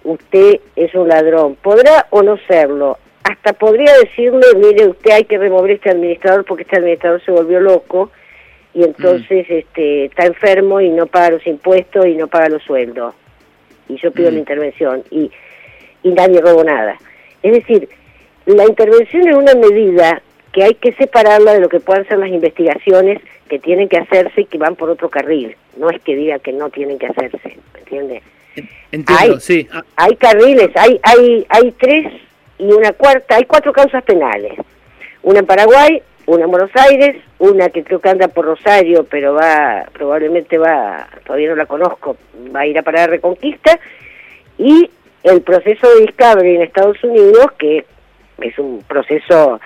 usted 0.06 0.60
es 0.76 0.94
un 0.96 1.10
ladrón, 1.10 1.56
podrá 1.56 2.08
o 2.12 2.22
no 2.22 2.38
serlo, 2.48 2.98
hasta 3.24 3.54
podría 3.54 3.92
decirle, 3.98 4.46
mire, 4.56 4.88
usted 4.88 5.12
hay 5.12 5.24
que 5.26 5.38
remover 5.38 5.72
este 5.72 5.90
administrador 5.90 6.46
porque 6.46 6.64
este 6.64 6.78
administrador 6.78 7.24
se 7.26 7.32
volvió 7.32 7.60
loco 7.60 8.12
y 8.74 8.84
entonces 8.84 9.50
mm. 9.50 9.54
este, 9.54 10.06
está 10.06 10.26
enfermo 10.26 10.80
y 10.80 10.90
no 10.90 11.08
paga 11.08 11.32
los 11.32 11.48
impuestos 11.48 12.06
y 12.06 12.16
no 12.16 12.28
paga 12.28 12.50
los 12.50 12.62
sueldos. 12.64 13.16
Y 13.90 13.98
yo 13.98 14.12
pido 14.12 14.30
la 14.30 14.36
mm. 14.36 14.40
intervención 14.40 15.04
y, 15.10 15.32
y 16.04 16.10
nadie 16.10 16.40
robó 16.40 16.64
nada. 16.64 16.98
Es 17.42 17.54
decir, 17.54 17.90
la 18.46 18.66
intervención 18.66 19.28
es 19.28 19.36
una 19.36 19.56
medida 19.56 20.22
que 20.52 20.64
hay 20.64 20.76
que 20.76 20.94
separarla 20.94 21.54
de 21.54 21.62
lo 21.62 21.70
que 21.70 21.80
puedan 21.80 22.08
ser 22.08 22.20
las 22.20 22.30
investigaciones 22.30 23.22
que 23.50 23.60
tienen 23.60 23.90
que 23.90 23.98
hacerse 23.98 24.42
y 24.42 24.46
que 24.46 24.58
van 24.60 24.76
por 24.76 24.90
otro 24.90 25.10
carril. 25.10 25.56
No 25.78 25.90
es 25.90 26.00
que 26.02 26.16
diga 26.16 26.40
que 26.40 26.54
no 26.54 26.70
tienen 26.70 27.00
que 27.00 27.08
hacerse, 27.08 27.58
¿me 27.74 27.80
entiende? 27.80 28.22
Entiendo, 28.92 29.40
sí. 29.40 29.68
Ah. 29.72 29.84
Hay 29.96 30.16
carriles, 30.16 30.70
hay, 30.76 31.00
hay, 31.04 31.46
hay 31.50 31.72
tres 31.72 32.14
y 32.58 32.72
una 32.72 32.94
cuarta, 32.94 33.36
hay 33.36 33.46
cuatro 33.46 33.74
causas 33.74 34.04
penales. 34.04 34.54
Una 35.24 35.40
en 35.40 35.46
Paraguay, 35.46 36.02
una 36.26 36.46
en 36.46 36.52
Buenos 36.52 36.72
Aires, 36.76 37.18
una 37.40 37.70
que 37.70 37.84
creo 37.84 38.00
que 38.00 38.10
anda 38.10 38.28
por 38.28 38.46
Rosario, 38.46 39.06
pero 39.06 39.34
va, 39.34 39.86
probablemente 39.94 40.58
va, 40.58 41.08
todavía 41.26 41.50
no 41.50 41.56
la 41.56 41.66
conozco, 41.66 42.18
va 42.56 42.62
a 42.62 42.68
ir 42.68 42.78
a 42.78 42.84
parar 42.84 43.10
a 43.10 43.14
Reconquista, 43.14 43.80
y 44.58 44.90
el 45.24 45.42
proceso 45.42 45.90
de 45.90 46.02
Discovery 46.02 46.56
en 46.56 46.62
Estados 46.62 47.04
Unidos, 47.04 47.52
que 47.58 47.86
es 48.42 48.60
un 48.60 48.84
proceso 48.88 49.60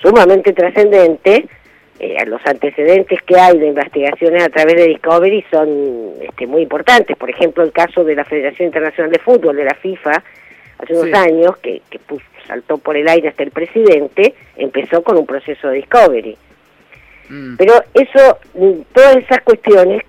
sumamente 0.00 0.52
trascendente, 0.52 1.46
eh, 2.00 2.24
los 2.26 2.40
antecedentes 2.46 3.20
que 3.22 3.38
hay 3.38 3.58
de 3.58 3.68
investigaciones 3.68 4.42
a 4.42 4.48
través 4.48 4.74
de 4.76 4.86
Discovery 4.86 5.44
son 5.50 6.14
este, 6.22 6.46
muy 6.46 6.62
importantes. 6.62 7.14
Por 7.16 7.28
ejemplo, 7.28 7.62
el 7.62 7.72
caso 7.72 8.04
de 8.04 8.14
la 8.14 8.24
Federación 8.24 8.66
Internacional 8.68 9.12
de 9.12 9.18
Fútbol, 9.18 9.56
de 9.56 9.64
la 9.64 9.74
FIFA, 9.74 10.22
hace 10.78 10.94
unos 10.94 11.12
años, 11.12 11.58
que, 11.58 11.82
que 11.90 12.00
saltó 12.46 12.78
por 12.78 12.96
el 12.96 13.06
aire 13.06 13.28
hasta 13.28 13.42
el 13.42 13.50
presidente, 13.50 14.34
empezó 14.56 15.02
con 15.02 15.18
un 15.18 15.26
proceso 15.26 15.68
de 15.68 15.76
Discovery. 15.76 16.38
Mm. 17.28 17.56
Pero 17.56 17.74
eso, 17.92 18.38
todas 18.94 19.16
esas 19.16 19.42
cuestiones 19.42 20.02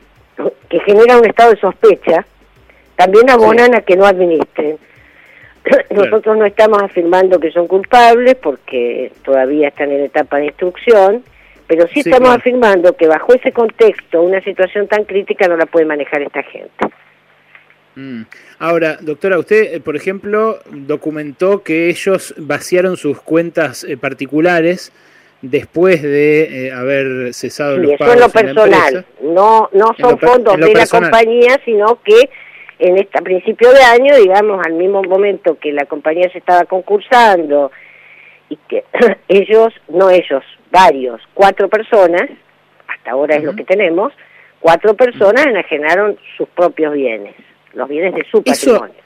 que 0.70 0.80
generan 0.80 1.20
un 1.20 1.26
estado 1.26 1.52
de 1.52 1.60
sospecha, 1.60 2.26
también 2.96 3.30
abonan 3.30 3.76
a 3.76 3.82
que 3.82 3.98
no 3.98 4.06
administren. 4.06 4.78
Nosotros 5.90 6.38
no 6.38 6.46
estamos 6.46 6.82
afirmando 6.82 7.40
que 7.40 7.52
son 7.52 7.68
culpables 7.68 8.36
porque 8.36 9.12
todavía 9.24 9.68
están 9.68 9.92
en 9.92 10.06
etapa 10.06 10.38
de 10.38 10.46
instrucción, 10.46 11.24
pero 11.72 11.88
sí, 11.88 12.02
estamos 12.02 12.32
afirmando 12.32 12.98
que 12.98 13.08
bajo 13.08 13.34
ese 13.34 13.54
contexto, 13.54 14.22
una 14.22 14.42
situación 14.42 14.90
tan 14.90 15.06
crítica 15.06 15.48
no 15.48 15.56
la 15.56 15.66
puede 15.66 15.86
manejar 15.86 16.22
esta 16.22 16.44
gente. 16.44 16.86
Mm. 17.96 18.24
Ahora, 18.60 18.98
doctora, 19.00 19.40
usted, 19.40 19.76
eh, 19.76 19.80
por 19.80 19.96
ejemplo, 19.96 20.60
documentó 20.70 21.64
que 21.64 21.88
ellos 21.88 22.36
vaciaron 22.38 22.98
sus 22.98 23.22
cuentas 23.22 23.86
eh, 23.86 23.96
particulares 23.96 24.92
después 25.42 26.02
de 26.02 26.68
eh, 26.68 26.72
haber 26.74 27.34
cesado 27.34 27.78
los 27.78 27.92
pagos. 27.98 28.16
Eso 28.16 28.16
es 28.16 28.20
lo 28.20 28.30
personal, 28.30 29.06
no, 29.24 29.70
no 29.72 29.96
son 29.98 30.20
fondos 30.20 30.58
de 30.58 30.74
la 30.74 30.86
compañía, 30.88 31.58
sino 31.64 32.02
que 32.04 32.30
en 32.80 32.98
este 32.98 33.18
a 33.18 33.22
principio 33.22 33.72
de 33.72 33.82
año, 33.82 34.18
digamos, 34.18 34.60
al 34.66 34.74
mismo 34.74 35.04
momento 35.04 35.58
que 35.58 35.72
la 35.72 35.86
compañía 35.86 36.30
se 36.34 36.40
estaba 36.40 36.66
concursando 36.66 37.72
y 38.52 38.58
que 38.68 38.84
ellos, 39.30 39.74
no 39.88 40.10
ellos, 40.10 40.44
varios, 40.72 41.22
cuatro 41.34 41.70
personas, 41.70 42.30
hasta 42.86 43.12
ahora 43.12 43.38
es 43.38 43.44
lo 43.44 43.56
que 43.56 43.64
tenemos, 43.64 44.12
cuatro 44.60 44.94
personas 44.94 45.48
enajenaron 45.48 46.18
sus 46.38 46.50
propios 46.50 46.94
bienes, 46.94 47.34
los 47.74 47.88
bienes 47.88 48.14
de 48.14 48.26
su 48.30 48.44
patrimonio. 48.44 49.02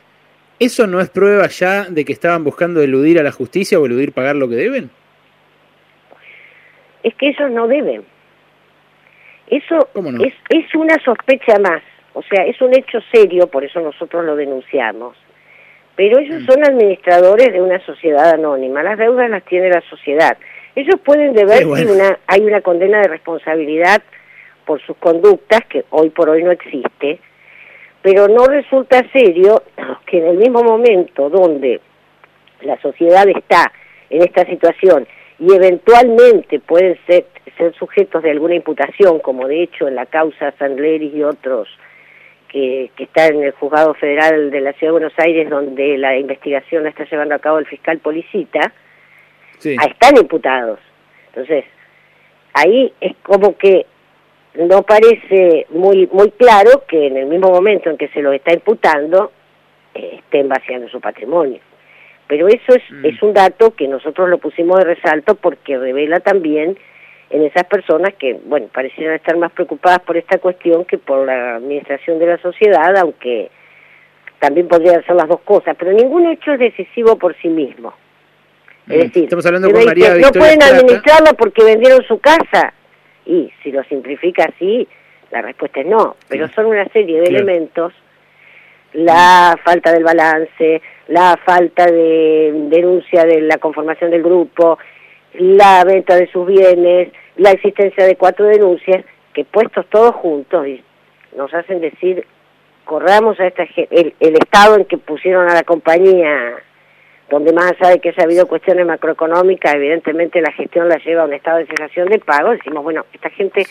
¿Eso 0.57 0.87
no 0.87 0.99
es 0.99 1.09
prueba 1.09 1.47
ya 1.47 1.83
de 1.83 2.03
que 2.05 2.13
estaban 2.13 2.43
buscando 2.43 2.81
eludir 2.81 3.19
a 3.19 3.23
la 3.23 3.31
justicia 3.31 3.79
o 3.79 3.85
eludir 3.85 4.13
pagar 4.13 4.35
lo 4.35 4.49
que 4.49 4.55
deben? 4.55 4.89
Es 7.03 7.13
que 7.15 7.27
ellos 7.27 7.51
no 7.51 7.67
deben. 7.67 8.03
Eso 9.47 9.89
es, 10.23 10.33
es 10.49 10.73
una 10.73 10.97
sospecha 11.03 11.59
más. 11.59 11.83
O 12.13 12.23
sea, 12.23 12.45
es 12.45 12.59
un 12.61 12.73
hecho 12.73 12.99
serio, 13.11 13.45
por 13.47 13.63
eso 13.63 13.79
nosotros 13.79 14.25
lo 14.25 14.35
denunciamos. 14.35 15.15
Pero 15.95 16.19
ellos 16.19 16.43
mm. 16.43 16.45
son 16.45 16.63
administradores 16.63 17.53
de 17.53 17.61
una 17.61 17.79
sociedad 17.85 18.29
anónima, 18.33 18.83
las 18.83 18.97
deudas 18.97 19.29
las 19.29 19.43
tiene 19.45 19.69
la 19.69 19.81
sociedad. 19.89 20.37
Ellos 20.75 20.99
pueden 21.03 21.33
deber 21.33 21.59
si 21.59 21.85
una, 21.85 22.19
hay 22.27 22.41
una 22.41 22.61
condena 22.61 22.99
de 23.01 23.07
responsabilidad 23.07 24.01
por 24.65 24.81
sus 24.81 24.97
conductas, 24.97 25.61
que 25.69 25.85
hoy 25.91 26.09
por 26.09 26.29
hoy 26.29 26.43
no 26.43 26.51
existe, 26.51 27.19
pero 28.01 28.27
no 28.27 28.45
resulta 28.45 29.05
serio 29.11 29.63
que 30.05 30.17
en 30.17 30.27
el 30.27 30.37
mismo 30.37 30.63
momento 30.63 31.29
donde 31.29 31.79
la 32.61 32.79
sociedad 32.81 33.27
está 33.29 33.71
en 34.09 34.21
esta 34.21 34.45
situación 34.45 35.07
y 35.39 35.53
eventualmente 35.53 36.59
pueden 36.59 36.97
ser, 37.07 37.25
ser 37.57 37.73
sujetos 37.75 38.23
de 38.23 38.31
alguna 38.31 38.55
imputación, 38.55 39.19
como 39.19 39.47
de 39.47 39.63
hecho 39.63 39.87
en 39.87 39.95
la 39.95 40.05
causa 40.05 40.53
Sandleris 40.57 41.13
y 41.13 41.23
otros 41.23 41.67
que, 42.55 43.03
está 43.03 43.27
en 43.27 43.43
el 43.43 43.51
juzgado 43.51 43.93
federal 43.95 44.49
de 44.49 44.61
la 44.61 44.71
Ciudad 44.73 44.93
de 44.93 44.99
Buenos 44.99 45.19
Aires, 45.19 45.49
donde 45.49 45.97
la 45.97 46.17
investigación 46.17 46.83
la 46.83 46.89
está 46.89 47.03
llevando 47.03 47.35
a 47.35 47.39
cabo 47.39 47.59
el 47.59 47.65
fiscal 47.65 47.99
Policita, 47.99 48.71
están 49.61 50.17
imputados. 50.17 50.79
Entonces, 51.27 51.65
ahí 52.53 52.93
es 53.01 53.13
como 53.23 53.57
que 53.57 53.85
no 54.55 54.83
parece 54.83 55.67
muy 55.69 56.07
muy 56.13 56.31
claro 56.31 56.83
que 56.87 57.07
en 57.07 57.17
el 57.17 57.25
mismo 57.25 57.49
momento 57.49 57.89
en 57.89 57.97
que 57.97 58.07
se 58.09 58.21
lo 58.21 58.31
está 58.31 58.53
imputando 58.53 59.33
eh, 59.93 60.19
estén 60.19 60.47
vaciando 60.47 60.87
su 60.87 61.01
patrimonio. 61.01 61.59
Pero 62.27 62.47
eso 62.47 62.73
es, 62.73 62.83
mm. 62.89 63.05
es 63.05 63.21
un 63.21 63.33
dato 63.33 63.75
que 63.75 63.87
nosotros 63.89 64.29
lo 64.29 64.37
pusimos 64.37 64.77
de 64.77 64.95
resalto 64.95 65.35
porque 65.35 65.77
revela 65.77 66.21
también 66.21 66.77
en 67.29 67.43
esas 67.43 67.65
personas 67.65 68.13
que, 68.15 68.39
bueno, 68.45 68.67
parecieran 68.73 69.15
estar 69.15 69.35
más 69.37 69.51
preocupadas 69.51 69.99
por 69.99 70.17
esta 70.17 70.37
cuestión 70.37 70.85
que 70.85 70.97
por 70.97 71.25
la 71.25 71.55
administración 71.55 72.19
de 72.19 72.27
la 72.27 72.37
sociedad, 72.37 72.95
aunque 72.97 73.49
también 74.39 74.67
podrían 74.67 75.03
ser 75.05 75.15
las 75.15 75.27
dos 75.27 75.41
cosas, 75.41 75.75
pero 75.77 75.91
ningún 75.91 76.27
hecho 76.27 76.53
es 76.53 76.59
decisivo 76.59 77.17
por 77.17 77.35
sí 77.41 77.47
mismo. 77.47 77.93
Es 78.87 78.97
mm, 78.97 78.99
decir, 78.99 79.23
Estamos 79.23 79.45
hablando 79.45 79.71
con 79.71 79.85
María 79.85 80.15
no 80.15 80.31
pueden 80.31 80.61
administrarla 80.61 81.33
porque 81.33 81.63
vendieron 81.63 82.03
su 82.07 82.19
casa. 82.19 82.73
Y 83.25 83.51
si 83.63 83.71
lo 83.71 83.83
simplifica 83.85 84.45
así, 84.45 84.87
la 85.31 85.41
respuesta 85.41 85.79
es 85.81 85.87
no, 85.87 86.15
pero 86.29 86.47
son 86.49 86.67
una 86.67 86.87
serie 86.89 87.21
de 87.21 87.27
elementos, 87.27 87.91
la 88.93 89.57
falta 89.63 89.91
del 89.91 90.03
balance, 90.03 90.81
la 91.07 91.37
falta 91.43 91.87
de 91.87 92.51
denuncia 92.69 93.25
de 93.25 93.41
la 93.41 93.57
conformación 93.57 94.11
del 94.11 94.21
grupo, 94.21 94.77
la 95.39 95.83
venta 95.83 96.15
de 96.15 96.27
sus 96.31 96.47
bienes, 96.47 97.11
la 97.37 97.51
existencia 97.51 98.05
de 98.05 98.15
cuatro 98.15 98.45
denuncias, 98.45 99.05
que 99.33 99.45
puestos 99.45 99.85
todos 99.89 100.15
juntos 100.15 100.67
nos 101.35 101.53
hacen 101.53 101.81
decir, 101.81 102.25
corramos 102.85 103.39
a 103.39 103.47
esta 103.47 103.67
el, 103.91 104.13
el 104.19 104.35
estado 104.35 104.77
en 104.77 104.85
que 104.85 104.97
pusieron 104.97 105.49
a 105.49 105.53
la 105.53 105.63
compañía, 105.63 106.55
donde 107.29 107.51
más 107.51 107.71
allá 107.71 107.91
de 107.91 107.99
que 107.99 108.09
haya 108.09 108.23
habido 108.23 108.47
cuestiones 108.47 108.85
macroeconómicas, 108.85 109.75
evidentemente 109.75 110.41
la 110.41 110.51
gestión 110.51 110.87
la 110.87 110.97
lleva 110.97 111.23
a 111.23 111.25
un 111.25 111.33
estado 111.33 111.57
de 111.57 111.67
cesación 111.67 112.07
de 112.07 112.19
pago, 112.19 112.51
decimos, 112.51 112.83
bueno, 112.83 113.05
esta 113.11 113.29
gente, 113.31 113.65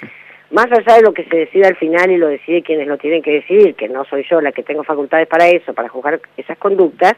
más 0.51 0.67
allá 0.71 0.97
de 0.97 1.03
lo 1.03 1.15
que 1.15 1.25
se 1.25 1.37
decida 1.37 1.69
al 1.69 1.77
final 1.77 2.11
y 2.11 2.19
lo 2.19 2.27
decide 2.29 2.63
quienes 2.63 2.89
lo 2.89 2.99
tienen 2.99 3.23
que 3.23 3.33
decidir, 3.33 3.75
que 3.75 3.89
no 3.89 4.05
soy 4.05 4.27
yo 4.29 4.41
la 4.41 4.53
que 4.53 4.63
tengo 4.63 4.83
facultades 4.83 5.29
para 5.29 5.49
eso, 5.49 5.73
para 5.73 5.89
juzgar 5.89 6.21
esas 6.37 6.59
conductas, 6.59 7.15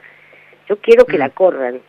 yo 0.68 0.76
quiero 0.78 1.04
que 1.06 1.18
la 1.18 1.30
corran, 1.30 1.80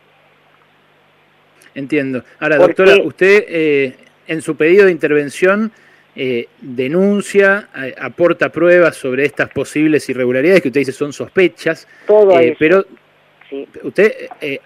Entiendo. 1.74 2.24
Ahora, 2.40 2.56
doctora, 2.56 2.96
usted 3.02 3.44
eh, 3.48 3.96
en 4.26 4.42
su 4.42 4.56
pedido 4.56 4.86
de 4.86 4.92
intervención 4.92 5.72
eh, 6.16 6.48
denuncia, 6.60 7.68
aporta 7.98 8.48
pruebas 8.50 8.96
sobre 8.96 9.24
estas 9.24 9.50
posibles 9.50 10.08
irregularidades 10.08 10.62
que 10.62 10.68
usted 10.68 10.80
dice 10.80 10.92
son 10.92 11.12
sospechas, 11.12 11.86
Todo 12.06 12.38
eh, 12.40 12.56
pero 12.58 12.84
usted 13.84 14.12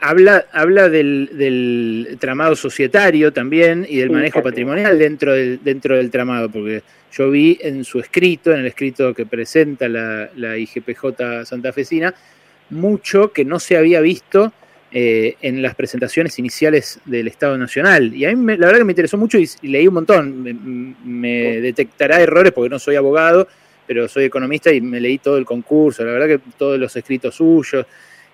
habla, 0.01 0.47
habla 0.51 0.89
del, 0.89 2.17
tramado 2.19 2.57
societario 2.57 3.33
también 3.33 3.87
y 3.89 3.99
del 3.99 4.11
manejo 4.11 4.43
patrimonial 4.43 4.99
dentro 4.99 5.35
del, 5.35 5.63
dentro 5.63 5.97
del 5.97 6.11
tramado, 6.11 6.49
porque 6.49 6.83
yo 7.13 7.31
vi 7.31 7.59
en 7.61 7.85
su 7.85 8.01
escrito, 8.01 8.53
en 8.53 8.61
el 8.61 8.67
escrito 8.67 9.13
que 9.13 9.27
presenta 9.27 9.89
la, 9.89 10.31
la 10.35 10.57
IGPJ 10.57 11.45
santafesina, 11.45 12.15
mucho 12.71 13.33
que 13.33 13.45
no 13.45 13.61
se 13.61 13.77
había 13.77 14.01
visto 14.01 14.53
eh, 14.95 15.37
en 15.41 15.63
las 15.63 15.75
presentaciones 15.75 16.39
iniciales 16.39 17.01
del 17.07 17.27
Estado 17.27 17.57
Nacional. 17.57 18.15
Y 18.15 18.27
a 18.27 18.37
mí 18.37 18.57
la 18.59 18.67
verdad 18.67 18.81
que 18.81 18.85
me 18.85 18.93
interesó 18.93 19.17
mucho 19.17 19.39
y, 19.39 19.49
leí 19.63 19.89
un 19.89 19.95
montón. 19.95 20.97
Me, 21.03 21.61
detectará 21.63 22.21
errores 22.21 22.53
porque 22.53 22.69
no 22.69 22.79
soy 22.79 22.97
abogado, 22.97 23.49
pero 23.87 24.07
soy 24.07 24.25
economista 24.25 24.71
y 24.71 24.83
me 24.83 25.01
leí 25.01 25.17
todo 25.17 25.39
el 25.39 25.47
concurso, 25.47 26.05
la 26.05 26.13
verdad 26.13 26.27
que 26.27 26.41
todos 26.59 26.79
los 26.79 26.95
escritos 26.95 27.37
suyos. 27.37 27.87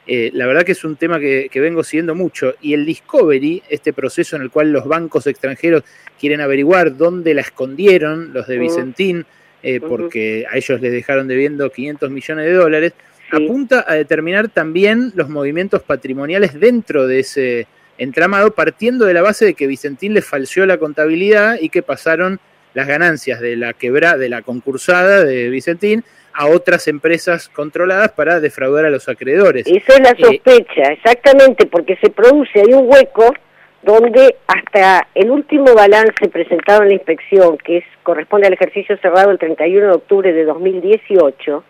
Eh, 0.05 0.31
la 0.33 0.47
verdad 0.47 0.65
que 0.65 0.73
es 0.73 0.83
un 0.85 0.97
tema 0.97 1.21
que, 1.21 1.49
vengo 1.55 1.85
siguiendo 1.85 2.17
mucho. 2.17 2.55
Y 2.61 2.75
el 2.75 2.85
Discovery, 2.85 3.63
este 3.69 3.93
proceso 3.93 4.35
en 4.35 4.43
el 4.43 4.51
cual 4.51 4.73
los 4.73 4.87
bancos 4.87 5.29
extranjeros 5.29 5.85
quieren 6.19 6.41
averiguar 6.41 6.97
dónde 6.97 7.35
la 7.35 7.43
escondieron, 7.43 8.33
los 8.33 8.49
de 8.49 8.59
Vicentín, 8.59 9.27
eh, 9.63 9.81
porque 9.81 10.45
a 10.51 10.57
ellos 10.57 10.81
les 10.81 10.91
dejaron 10.91 11.29
debiendo 11.29 11.71
500 11.71 12.11
millones 12.11 12.47
de 12.47 12.53
dólares, 12.53 12.95
apunta 13.31 13.85
a 13.87 13.95
determinar 13.95 14.49
también 14.49 15.13
los 15.15 15.29
movimientos 15.29 15.83
patrimoniales 15.83 16.59
dentro 16.59 17.07
de 17.07 17.21
ese 17.21 17.67
entramado, 17.99 18.53
partiendo 18.55 19.05
de 19.05 19.15
la 19.15 19.23
base 19.23 19.45
de 19.45 19.55
que 19.55 19.67
Vicentín 19.67 20.15
le 20.15 20.23
falseó 20.23 20.67
la 20.67 20.79
contabilidad 20.79 21.59
y 21.61 21.69
que 21.69 21.83
pasaron 21.83 22.41
las 22.75 22.87
ganancias 22.87 23.41
de 23.41 23.57
la 23.57 23.73
quebra, 23.73 24.17
de 24.17 24.29
la 24.29 24.43
concursada 24.43 25.25
de 25.25 25.49
Vicentín 25.49 26.05
a 26.33 26.47
otras 26.47 26.87
empresas 26.87 27.49
controladas 27.49 28.13
para 28.13 28.39
defraudar 28.39 28.85
a 28.85 28.91
los 28.91 29.09
acreedores. 29.09 29.67
Esa 29.67 29.95
es 29.95 30.01
la 30.01 30.11
eh, 30.11 30.17
sospecha, 30.21 30.93
exactamente, 30.93 31.67
porque 31.67 31.97
se 31.97 32.11
produce 32.11 32.61
ahí 32.61 32.73
un 32.73 32.89
hueco 32.89 33.35
donde 33.83 34.37
hasta 34.47 35.09
el 35.15 35.31
último 35.31 35.75
balance 35.75 36.29
presentado 36.29 36.83
en 36.83 36.89
la 36.89 36.95
inspección, 36.95 37.59
que 37.59 37.79
es, 37.79 37.85
corresponde 38.03 38.47
al 38.47 38.53
ejercicio 38.53 38.97
cerrado 38.99 39.31
el 39.31 39.39
31 39.39 39.87
de 39.87 39.93
octubre 39.93 40.33
de 40.33 40.45
2018, 40.45 41.65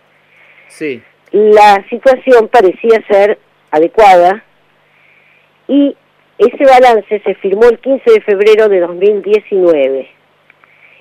sí 0.69 1.03
la 1.33 1.85
situación 1.89 2.49
parecía 2.49 3.03
ser 3.09 3.39
adecuada 3.71 4.45
y 5.67 5.97
ese 6.39 6.65
balance 6.65 7.21
se 7.21 7.35
firmó 7.37 7.65
el 7.69 7.79
15 7.79 8.11
de 8.11 8.21
febrero 8.23 8.69
de 8.69 8.81
2019 8.81 10.09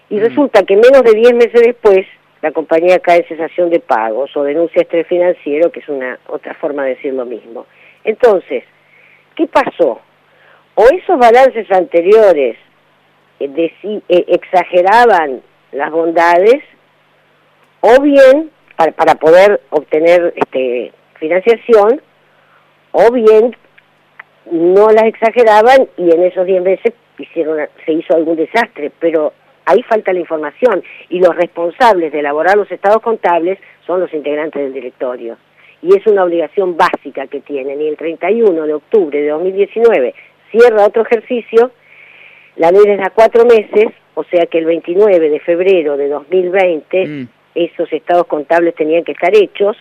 y 0.10 0.16
mm. 0.16 0.20
resulta 0.20 0.64
que 0.64 0.76
menos 0.76 1.04
de 1.04 1.14
10 1.14 1.34
meses 1.34 1.62
después 1.62 2.06
la 2.42 2.52
compañía 2.52 3.00
cae 3.00 3.20
en 3.20 3.28
cesación 3.28 3.70
de 3.70 3.80
pagos 3.80 4.36
o 4.36 4.44
denuncia 4.44 4.82
estrés 4.82 5.08
financiero, 5.08 5.72
que 5.72 5.80
es 5.80 5.90
una 5.90 6.20
otra 6.28 6.54
forma 6.56 6.84
de 6.84 6.96
decir 6.96 7.14
lo 7.14 7.26
mismo. 7.26 7.66
Entonces, 8.04 8.64
¿qué 9.36 9.48
pasó? 9.48 10.02
O 10.76 10.84
esos 10.86 11.18
balances 11.18 11.70
anteriores 11.72 12.58
eh, 13.40 13.74
eh, 13.82 14.26
exageraban 14.28 15.42
las 15.72 15.92
bondades, 15.92 16.64
o 17.82 18.02
bien 18.02 18.52
para, 18.78 18.94
para 18.94 19.16
poder 19.16 19.60
obtener 19.72 20.34
este, 20.36 20.94
financiación, 21.20 22.02
o 22.92 23.12
bien 23.12 23.56
no 24.52 24.90
las 24.90 25.04
exageraban 25.04 25.90
y 25.98 26.10
en 26.12 26.24
esos 26.24 26.46
10 26.46 26.64
meses 26.64 26.94
hicieron, 27.18 27.68
se 27.86 27.94
hizo 27.94 28.16
algún 28.16 28.38
desastre, 28.38 28.92
pero 29.00 29.34
ahí 29.66 29.84
falta 29.84 30.14
la 30.14 30.20
información 30.20 30.84
y 31.10 31.20
los 31.20 31.36
responsables 31.36 32.12
de 32.12 32.20
elaborar 32.20 32.56
los 32.56 32.72
estados 32.72 33.02
contables 33.02 33.60
son 33.86 34.00
los 34.00 34.14
integrantes 34.14 34.62
del 34.62 34.74
directorio. 34.74 35.38
Y 35.82 35.96
es 35.96 36.08
una 36.08 36.24
obligación 36.24 36.76
básica 36.76 37.28
que 37.28 37.42
tienen. 37.42 37.82
Y 37.82 37.88
el 37.88 37.98
31 37.98 38.66
de 38.66 38.74
octubre 38.74 39.22
de 39.22 39.30
2019 39.30 40.16
cierra 40.52 40.86
otro 40.86 41.04
ejercicio, 41.04 41.72
la 42.56 42.72
ley 42.72 42.84
les 42.86 42.98
da 42.98 43.12
cuatro 43.14 43.46
meses, 43.46 43.94
o 44.16 44.24
sea 44.24 44.46
que 44.48 44.58
el 44.58 44.66
29 44.66 45.30
de 45.30 45.40
febrero 45.42 45.98
de 45.98 46.08
2020 46.08 47.08
mm. 47.08 47.28
Esos 47.66 47.92
estados 47.92 48.28
contables 48.28 48.76
tenían 48.76 49.04
que 49.04 49.14
estar 49.14 49.36
hechos, 49.36 49.76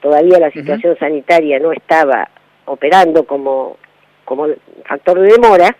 todavía 0.00 0.38
la 0.38 0.50
situación 0.50 0.96
sanitaria 0.98 1.58
no 1.58 1.72
estaba 1.72 2.28
operando 2.64 3.24
como, 3.24 3.76
como 4.24 4.46
factor 4.84 5.20
de 5.20 5.32
demora, 5.32 5.76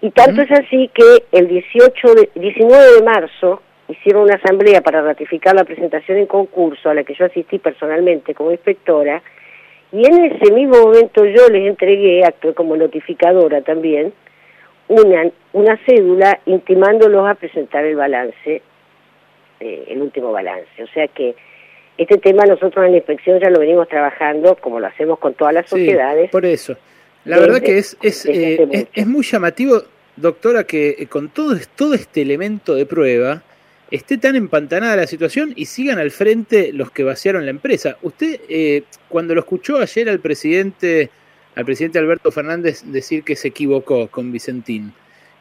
y 0.00 0.10
tanto 0.10 0.42
es 0.42 0.50
así 0.50 0.90
que 0.92 1.24
el 1.32 1.48
18 1.48 2.14
de, 2.14 2.30
19 2.34 2.94
de 2.96 3.02
marzo 3.02 3.62
hicieron 3.88 4.22
una 4.22 4.34
asamblea 4.34 4.80
para 4.80 5.02
ratificar 5.02 5.54
la 5.54 5.64
presentación 5.64 6.18
en 6.18 6.26
concurso 6.26 6.90
a 6.90 6.94
la 6.94 7.04
que 7.04 7.14
yo 7.14 7.24
asistí 7.24 7.58
personalmente 7.58 8.34
como 8.34 8.50
inspectora 8.50 9.22
y 9.92 10.06
en 10.06 10.24
ese 10.24 10.52
mismo 10.52 10.86
momento 10.86 11.24
yo 11.26 11.48
les 11.48 11.68
entregué, 11.68 12.24
actué 12.24 12.54
como 12.54 12.76
notificadora 12.76 13.60
también, 13.60 14.12
una, 14.88 15.30
una 15.52 15.78
cédula 15.86 16.40
intimándolos 16.46 17.28
a 17.28 17.34
presentar 17.34 17.84
el 17.84 17.96
balance, 17.96 18.62
eh, 19.62 19.84
el 19.88 20.02
último 20.02 20.32
balance. 20.32 20.82
O 20.82 20.86
sea 20.88 21.08
que 21.08 21.34
este 21.98 22.18
tema 22.18 22.44
nosotros 22.44 22.84
en 22.84 22.92
la 22.92 22.98
inspección 22.98 23.40
ya 23.40 23.50
lo 23.50 23.60
venimos 23.60 23.88
trabajando 23.88 24.56
como 24.56 24.80
lo 24.80 24.86
hacemos 24.86 25.18
con 25.18 25.34
todas 25.34 25.54
las 25.54 25.68
sociedades. 25.68 26.30
por 26.30 26.44
eso. 26.44 26.76
La 27.24 27.38
verdad 27.38 27.60
que 27.60 27.78
es, 27.78 27.96
es, 28.02 28.26
eh, 28.26 28.88
es, 28.92 29.06
muy 29.06 29.22
llamativo, 29.22 29.84
doctora, 30.16 30.64
que 30.64 30.96
eh, 30.98 31.06
con 31.06 31.28
todo, 31.28 31.56
todo 31.76 31.94
este 31.94 32.22
elemento 32.22 32.74
de 32.74 32.84
prueba 32.84 33.42
esté 33.92 34.18
tan 34.18 34.34
empantanada 34.34 34.96
la 34.96 35.06
situación 35.06 35.52
y 35.54 35.66
sigan 35.66 35.98
al 35.98 36.10
frente 36.10 36.72
los 36.72 36.90
que 36.90 37.04
vaciaron 37.04 37.44
la 37.44 37.50
empresa. 37.50 37.96
Usted, 38.02 38.40
eh, 38.48 38.82
cuando 39.08 39.34
lo 39.34 39.40
escuchó 39.40 39.78
ayer 39.78 40.08
al 40.08 40.18
presidente, 40.18 41.10
al 41.54 41.64
presidente 41.64 42.00
Alberto 42.00 42.32
Fernández 42.32 42.82
decir 42.86 43.22
que 43.22 43.36
se 43.36 43.48
equivocó 43.48 44.08
con 44.08 44.32
Vicentín, 44.32 44.92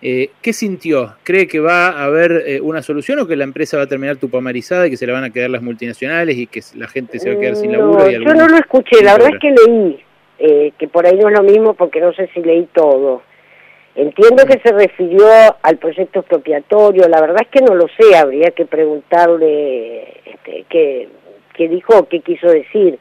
¿qué 0.01 0.53
sintió? 0.53 1.15
¿Cree 1.23 1.47
que 1.47 1.59
va 1.59 1.89
a 1.89 2.05
haber 2.05 2.61
una 2.63 2.81
solución 2.81 3.19
o 3.19 3.27
que 3.27 3.35
la 3.35 3.43
empresa 3.43 3.77
va 3.77 3.83
a 3.83 3.87
terminar 3.87 4.17
tupamarizada 4.17 4.87
y 4.87 4.89
que 4.89 4.97
se 4.97 5.05
la 5.05 5.13
van 5.13 5.23
a 5.23 5.29
quedar 5.29 5.49
las 5.49 5.61
multinacionales 5.61 6.37
y 6.37 6.47
que 6.47 6.61
la 6.75 6.87
gente 6.87 7.19
se 7.19 7.29
va 7.29 7.37
a 7.37 7.39
quedar 7.39 7.55
sin 7.55 7.71
laburo? 7.71 8.09
yo 8.09 8.33
no 8.33 8.47
lo 8.47 8.57
escuché, 8.57 9.03
la 9.03 9.13
verdad 9.13 9.31
es 9.33 9.39
que 9.39 9.51
leí 9.51 10.03
eh, 10.43 10.73
que 10.79 10.87
por 10.87 11.05
ahí 11.05 11.15
no 11.17 11.29
es 11.29 11.37
lo 11.37 11.43
mismo 11.43 11.75
porque 11.75 12.01
no 12.01 12.13
sé 12.13 12.27
si 12.33 12.41
leí 12.41 12.67
todo. 12.73 13.21
Entiendo 13.93 14.43
que 14.45 14.59
se 14.63 14.71
refirió 14.71 15.27
al 15.61 15.77
proyecto 15.77 16.21
expropiatorio, 16.21 17.07
la 17.07 17.21
verdad 17.21 17.41
es 17.41 17.47
que 17.49 17.61
no 17.61 17.75
lo 17.75 17.85
sé, 17.89 18.17
habría 18.17 18.49
que 18.49 18.65
preguntarle 18.65 20.01
este, 20.25 20.65
qué, 20.67 21.09
qué 21.53 21.67
dijo, 21.67 22.07
qué 22.09 22.21
quiso 22.21 22.47
decir. 22.47 22.97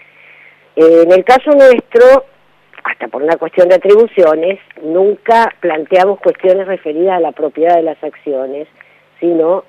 Eh, 0.77 1.05
en 1.07 1.12
el 1.12 1.25
caso 1.25 1.53
nuestro, 1.53 2.27
hasta 2.85 3.09
por 3.09 3.23
una 3.23 3.37
cuestión 3.37 3.69
de 3.69 3.77
atribuciones, 3.77 4.59
nunca 4.83 5.55
planteamos 5.61 6.21
cuestiones 6.21 6.66
referidas 6.66 7.16
a 7.16 7.21
la 7.21 7.33
propiedad 7.33 7.77
de 7.77 7.83
las 7.83 8.03
acciones, 8.03 8.69
sino 9.19 9.64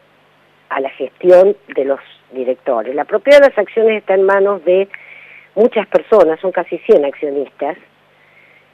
a 0.69 0.79
la 0.79 0.89
gestión 0.89 1.55
de 1.75 1.85
los 1.85 1.99
directores. 2.31 2.95
La 2.95 3.05
propiedad 3.05 3.41
de 3.41 3.49
las 3.49 3.57
acciones 3.57 3.97
está 3.97 4.13
en 4.15 4.23
manos 4.23 4.63
de 4.63 4.87
muchas 5.55 5.87
personas, 5.87 6.39
son 6.39 6.51
casi 6.51 6.77
100 6.77 7.05
accionistas, 7.05 7.77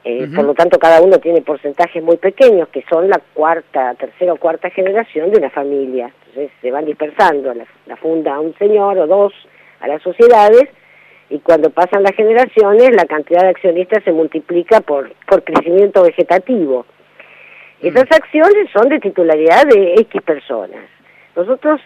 eh, 0.04 0.28
por 0.34 0.44
lo 0.44 0.54
tanto 0.54 0.78
cada 0.78 1.02
uno 1.02 1.18
tiene 1.18 1.42
porcentajes 1.42 2.02
muy 2.02 2.16
pequeños, 2.16 2.68
que 2.68 2.84
son 2.88 3.10
la 3.10 3.20
cuarta, 3.34 3.94
tercera 3.94 4.32
o 4.32 4.36
cuarta 4.36 4.70
generación 4.70 5.30
de 5.30 5.38
una 5.38 5.50
familia. 5.50 6.10
Entonces 6.28 6.50
se 6.62 6.70
van 6.70 6.86
dispersando, 6.86 7.52
la, 7.52 7.96
funda 7.96 8.38
un 8.38 8.56
señor 8.58 8.96
o 8.98 9.06
dos 9.06 9.34
a 9.80 9.88
las 9.88 10.00
sociedades, 10.02 10.68
y 11.30 11.38
cuando 11.40 11.70
pasan 11.70 12.02
las 12.02 12.14
generaciones 12.14 12.90
la 12.94 13.04
cantidad 13.04 13.42
de 13.42 13.48
accionistas 13.48 14.02
se 14.04 14.12
multiplica 14.12 14.80
por, 14.80 15.12
por 15.26 15.44
crecimiento 15.44 16.02
vegetativo. 16.02 16.86
Esas 17.80 18.10
acciones 18.10 18.68
son 18.72 18.88
de 18.88 18.98
titularidad 18.98 19.64
de 19.66 19.94
X 20.00 20.22
personas. 20.22 20.84
Nosotros 21.36 21.80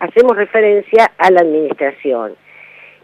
hacemos 0.00 0.36
referencia 0.36 1.12
a 1.18 1.30
la 1.30 1.40
administración 1.40 2.34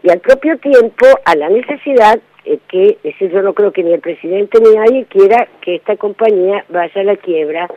y 0.01 0.11
al 0.11 0.19
propio 0.19 0.57
tiempo 0.57 1.05
a 1.23 1.35
la 1.35 1.49
necesidad 1.49 2.19
eh, 2.45 2.59
que, 2.67 2.97
es 3.03 3.03
decir, 3.03 3.31
yo 3.31 3.41
no 3.41 3.53
creo 3.53 3.71
que 3.71 3.83
ni 3.83 3.93
el 3.93 4.01
presidente 4.01 4.59
ni 4.59 4.75
nadie 4.75 5.05
quiera 5.05 5.47
que 5.61 5.75
esta 5.75 5.95
compañía 5.95 6.65
vaya 6.69 7.01
a 7.01 7.03
la 7.05 7.15
quiebra 7.15 7.69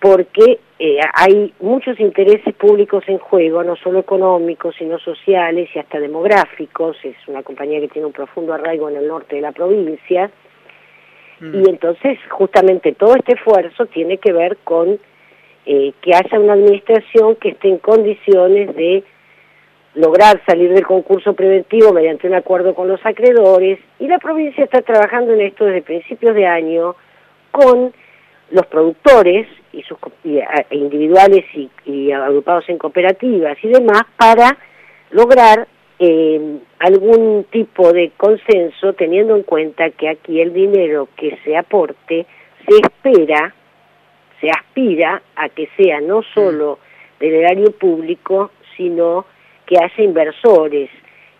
porque 0.00 0.58
eh, 0.78 0.98
hay 1.14 1.52
muchos 1.60 1.98
intereses 2.00 2.54
públicos 2.54 3.04
en 3.06 3.18
juego, 3.18 3.62
no 3.62 3.76
solo 3.76 4.00
económicos, 4.00 4.74
sino 4.78 4.98
sociales 4.98 5.68
y 5.74 5.78
hasta 5.78 6.00
demográficos. 6.00 6.96
Es 7.04 7.16
una 7.28 7.42
compañía 7.42 7.80
que 7.80 7.88
tiene 7.88 8.06
un 8.06 8.12
profundo 8.12 8.52
arraigo 8.52 8.88
en 8.88 8.96
el 8.96 9.08
norte 9.08 9.36
de 9.36 9.42
la 9.42 9.52
provincia. 9.52 10.30
Mm. 11.40 11.54
Y 11.54 11.68
entonces, 11.68 12.18
justamente 12.30 12.92
todo 12.92 13.14
este 13.14 13.34
esfuerzo 13.34 13.86
tiene 13.86 14.18
que 14.18 14.32
ver 14.32 14.58
con 14.64 14.98
eh, 15.66 15.92
que 16.00 16.14
haya 16.14 16.40
una 16.40 16.54
administración 16.54 17.36
que 17.36 17.50
esté 17.50 17.68
en 17.68 17.78
condiciones 17.78 18.74
de 18.74 19.04
lograr 19.94 20.40
salir 20.46 20.72
del 20.72 20.86
concurso 20.86 21.34
preventivo 21.34 21.92
mediante 21.92 22.26
un 22.26 22.34
acuerdo 22.34 22.74
con 22.74 22.88
los 22.88 23.04
acreedores 23.04 23.78
y 23.98 24.08
la 24.08 24.18
provincia 24.18 24.64
está 24.64 24.80
trabajando 24.82 25.34
en 25.34 25.42
esto 25.42 25.66
desde 25.66 25.82
principios 25.82 26.34
de 26.34 26.46
año 26.46 26.96
con 27.50 27.92
los 28.50 28.66
productores 28.66 29.46
y 29.72 29.82
sus 29.82 29.98
individuales 30.70 31.44
y, 31.84 32.12
agrupados 32.12 32.68
en 32.68 32.78
cooperativas 32.78 33.56
y 33.62 33.68
demás 33.68 34.02
para 34.16 34.56
lograr 35.10 35.66
eh, 35.98 36.58
algún 36.78 37.46
tipo 37.50 37.92
de 37.92 38.10
consenso 38.16 38.92
teniendo 38.94 39.36
en 39.36 39.42
cuenta 39.42 39.90
que 39.90 40.08
aquí 40.08 40.40
el 40.40 40.52
dinero 40.52 41.08
que 41.16 41.38
se 41.44 41.56
aporte 41.56 42.26
se 42.66 42.76
espera, 42.76 43.54
se 44.40 44.50
aspira 44.50 45.22
a 45.36 45.48
que 45.48 45.68
sea 45.76 46.00
no 46.00 46.22
solo 46.34 46.78
del 47.20 47.34
erario 47.34 47.70
público, 47.72 48.50
sino 48.76 49.24
que 49.66 49.76
haya 49.78 50.02
inversores, 50.02 50.90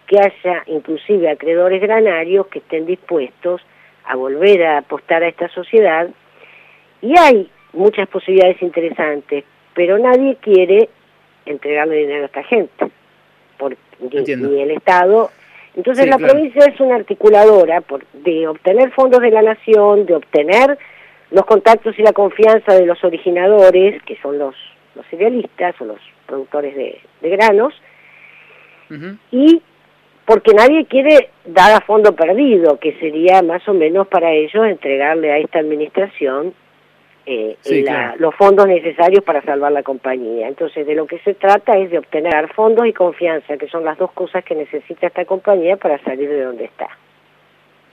que 0.06 0.18
haya 0.18 0.62
inclusive 0.66 1.28
acreedores 1.28 1.80
granarios 1.80 2.46
que 2.46 2.60
estén 2.60 2.86
dispuestos 2.86 3.60
a 4.04 4.16
volver 4.16 4.64
a 4.64 4.78
apostar 4.78 5.22
a 5.22 5.28
esta 5.28 5.48
sociedad. 5.48 6.08
Y 7.00 7.18
hay 7.18 7.50
muchas 7.72 8.08
posibilidades 8.08 8.60
interesantes, 8.62 9.44
pero 9.74 9.98
nadie 9.98 10.36
quiere 10.36 10.88
entregarle 11.46 11.96
dinero 11.96 12.22
a 12.22 12.26
esta 12.26 12.42
gente, 12.44 12.88
porque 13.58 13.76
ni, 14.00 14.62
el 14.62 14.70
Estado. 14.72 15.30
Entonces 15.74 16.06
la 16.06 16.18
provincia 16.18 16.66
es 16.66 16.78
una 16.80 16.96
articuladora 16.96 17.80
por, 17.80 18.04
de 18.12 18.46
obtener 18.46 18.90
fondos 18.92 19.20
de 19.20 19.30
la 19.30 19.42
nación, 19.42 20.06
de 20.06 20.14
obtener 20.14 20.78
los 21.30 21.46
contactos 21.46 21.98
y 21.98 22.02
la 22.02 22.12
confianza 22.12 22.74
de 22.74 22.84
los 22.84 23.02
originadores, 23.02 24.02
que 24.02 24.16
son 24.20 24.38
los, 24.38 24.54
los 24.94 25.06
cerealistas 25.06 25.74
o 25.80 25.86
los 25.86 26.00
productores 26.26 26.76
de 26.76 27.30
granos, 27.30 27.74
y 29.30 29.62
porque 30.26 30.52
nadie 30.52 30.84
quiere 30.84 31.30
dar 31.46 31.72
a 31.72 31.80
fondo 31.80 32.14
perdido, 32.14 32.78
que 32.78 32.92
sería 32.98 33.42
más 33.42 33.66
o 33.68 33.74
menos 33.74 34.06
para 34.08 34.32
ellos 34.32 34.66
entregarle 34.66 35.32
a 35.32 35.38
esta 35.38 35.58
administración 35.58 36.54
eh, 37.24 37.56
los 38.18 38.34
fondos 38.34 38.66
necesarios 38.66 39.22
para 39.24 39.42
salvar 39.42 39.72
la 39.72 39.82
compañía. 39.82 40.48
Entonces, 40.48 40.86
de 40.86 40.94
lo 40.94 41.06
que 41.06 41.18
se 41.20 41.34
trata 41.34 41.78
es 41.78 41.90
de 41.90 41.98
obtener 41.98 42.52
fondos 42.52 42.86
y 42.86 42.92
confianza, 42.92 43.56
que 43.56 43.68
son 43.68 43.84
las 43.84 43.98
dos 43.98 44.12
cosas 44.12 44.44
que 44.44 44.54
necesita 44.54 45.06
esta 45.06 45.24
compañía 45.24 45.76
para 45.76 46.02
salir 46.02 46.28
de 46.28 46.42
donde 46.42 46.64
está. 46.64 46.88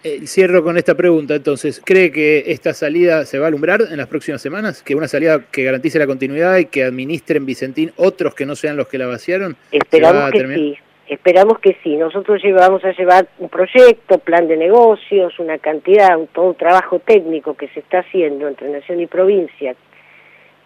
Eh, 0.02 0.26
cierro 0.28 0.64
con 0.64 0.78
esta 0.78 0.96
pregunta, 0.96 1.36
entonces, 1.36 1.82
¿cree 1.84 2.10
que 2.12 2.46
esta 2.48 2.74
salida 2.74 3.26
se 3.26 3.38
va 3.38 3.46
a 3.46 3.48
alumbrar 3.50 3.82
en 3.82 3.98
las 3.98 4.08
próximas 4.08 4.42
semanas? 4.42 4.82
¿Que 4.82 4.96
una 4.96 5.10
salida 5.10 5.44
que 5.52 5.64
garantice 5.64 6.00
la 6.00 6.08
continuidad 6.08 6.58
y 6.58 6.66
que 6.66 6.86
administren 6.86 7.46
Vicentín 7.46 7.92
otros 7.98 8.34
que 8.34 8.46
no 8.46 8.56
sean 8.56 8.78
los 8.78 8.88
que 8.88 8.98
la 8.98 9.08
vaciaron? 9.08 9.58
Esperamos 9.72 10.32
que 10.32 10.48
sí 10.48 10.78
esperamos 11.10 11.60
que 11.60 11.78
sí. 11.84 11.96
Nosotros 11.96 12.42
vamos 12.56 12.84
a 12.86 12.92
llevar 12.92 13.28
un 13.40 13.50
proyecto, 13.50 14.20
plan 14.20 14.48
de 14.48 14.58
negocios, 14.58 15.38
una 15.40 15.58
cantidad, 15.58 16.18
un, 16.18 16.28
todo 16.28 16.46
un 16.46 16.56
trabajo 16.56 17.00
técnico 17.00 17.56
que 17.56 17.68
se 17.70 17.80
está 17.80 18.00
haciendo 18.00 18.48
entre 18.48 18.70
nación 18.70 19.00
y 19.00 19.08
provincia 19.08 19.76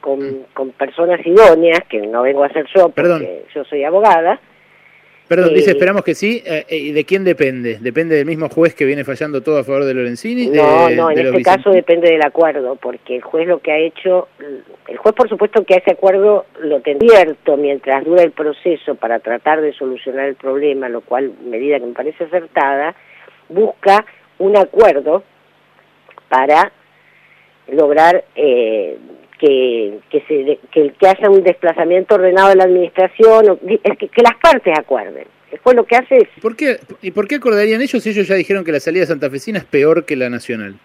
con, 0.02 0.20
mm. 0.20 0.46
con 0.54 0.72
personas 0.72 1.26
idóneas, 1.26 1.80
que 1.90 2.02
no 2.02 2.24
vengo 2.24 2.44
a 2.44 2.48
hacer 2.48 2.66
yo 2.76 2.90
porque 2.90 3.46
yo 3.54 3.64
soy 3.64 3.84
abogada, 3.84 4.40
Perdón, 5.36 5.54
dice, 5.56 5.72
esperamos 5.72 6.04
que 6.04 6.14
sí. 6.14 6.44
Eh, 6.46 6.66
eh, 6.68 6.78
¿Y 6.78 6.92
de 6.92 7.06
quién 7.06 7.24
depende? 7.24 7.80
¿Depende 7.80 8.16
del 8.16 8.26
mismo 8.26 8.50
juez 8.50 8.76
que 8.76 8.86
viene 8.86 9.04
fallando 9.04 9.42
todo 9.42 9.58
a 9.58 9.64
favor 9.64 9.84
de 9.86 9.94
Lorenzini? 9.94 10.48
No, 10.48 10.90
no, 10.90 11.10
en 11.10 11.20
este 11.20 11.42
caso 11.42 11.72
depende 11.72 12.10
del 12.12 12.22
acuerdo, 12.22 12.76
porque 12.76 13.16
el 13.16 13.22
juez 13.24 13.48
lo 13.48 13.60
que 13.60 13.72
ha 13.72 13.78
hecho, 13.78 14.28
el 14.88 14.98
juez 14.98 15.16
por 15.16 15.28
supuesto 15.30 15.64
que 15.64 15.74
a 15.74 15.78
ese 15.78 15.92
acuerdo 15.92 16.46
lo 16.60 16.82
tendría 16.82 17.22
abierto 17.22 17.58
mientras 17.58 18.06
dura 18.06 18.22
el 18.22 18.32
proceso 18.32 18.96
para 18.96 19.20
tratar 19.20 19.62
de 19.62 19.74
solucionar 19.74 20.28
el 20.28 20.36
problema, 20.36 20.88
lo 20.88 21.02
cual, 21.02 21.32
medida 21.44 21.80
que 21.80 21.88
me 21.88 21.94
parece 21.94 22.26
acertada, 22.26 22.96
busca 23.50 24.06
un 24.38 24.56
acuerdo 24.56 25.24
para 26.30 26.72
lograr 27.68 28.24
eh, 28.36 28.98
que, 29.44 30.00
que, 30.10 30.22
se, 30.22 30.58
que, 30.72 30.94
que, 30.98 31.08
haya 31.08 31.30
un 31.30 31.44
desplazamiento 31.44 32.16
ordenado 32.16 32.48
de 32.48 32.56
la 32.56 32.64
administración, 32.64 33.60
es 33.68 33.98
que, 33.98 34.08
que 34.08 34.22
las 34.22 34.36
partes 34.42 34.74
acuerden. 34.80 35.26
Después 35.52 35.76
lo 35.76 35.84
que 35.84 35.98
hace 35.98 36.16
es... 36.16 36.30
¿Por 36.42 36.56
qué, 36.56 36.78
¿Y 37.02 37.12
por 37.12 37.28
qué 37.28 37.36
acordarían 37.36 37.82
ellos 37.82 38.02
si 38.02 38.10
ellos 38.10 38.26
ya 38.26 38.36
dijeron 38.36 38.64
que 38.64 38.72
la 38.72 38.80
salida 38.80 39.06
santafesina 39.06 39.60
es 39.60 39.66
peor 39.66 40.06
que 40.06 40.16
la 40.16 40.30
nacional? 40.30 40.76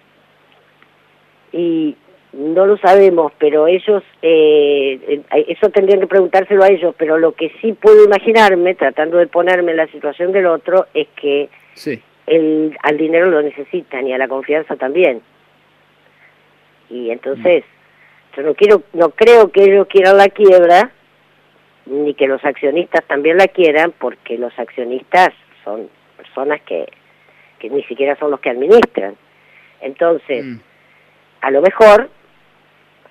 Y 1.53 1.97
no 2.33 2.67
lo 2.67 2.77
sabemos, 2.79 3.31
pero 3.39 3.69
ellos, 3.69 4.03
eh, 4.23 5.23
eso 5.47 5.69
tendrían 5.69 6.01
que 6.01 6.09
preguntárselo 6.09 6.65
a 6.65 6.69
ellos, 6.69 6.97
pero 6.99 7.17
lo 7.17 7.33
que 7.33 7.53
sí 7.61 7.75
puedo 7.75 8.05
imaginarme, 8.05 8.75
tratando 8.75 9.19
de 9.19 9.29
ponerme 9.29 9.71
en 9.71 9.77
la 9.77 9.87
situación 9.87 10.33
del 10.33 10.47
otro, 10.47 10.89
es 10.95 11.07
que 11.15 11.49
sí. 11.75 12.03
el, 12.27 12.77
al 12.83 12.99
dinero 12.99 13.31
lo 13.31 13.41
necesitan 13.41 14.09
y 14.09 14.15
a 14.15 14.19
la 14.19 14.27
confianza 14.27 14.75
también. 14.75 15.23
Y 16.91 17.11
entonces... 17.11 17.63
Mm 17.63 17.78
yo 18.37 18.43
no 18.43 18.55
quiero, 18.55 18.83
no 18.93 19.11
creo 19.11 19.51
que 19.51 19.65
ellos 19.65 19.87
quieran 19.89 20.17
la 20.17 20.29
quiebra, 20.29 20.93
ni 21.87 22.15
que 22.15 22.27
los 22.27 22.45
accionistas 22.45 23.05
también 23.05 23.39
la 23.39 23.49
quieran, 23.49 23.93
porque 23.99 24.39
los 24.39 24.57
accionistas 24.59 25.31
son 25.65 25.89
personas 26.17 26.61
que, 26.63 26.87
que 27.59 27.71
ni 27.71 27.83
siquiera 27.85 28.17
son 28.17 28.31
los 28.31 28.41
que 28.41 28.51
administran. 28.51 29.17
Entonces, 29.81 30.45
mm. 30.45 30.61
a 31.41 31.51
lo 31.51 31.63
mejor, 31.63 32.11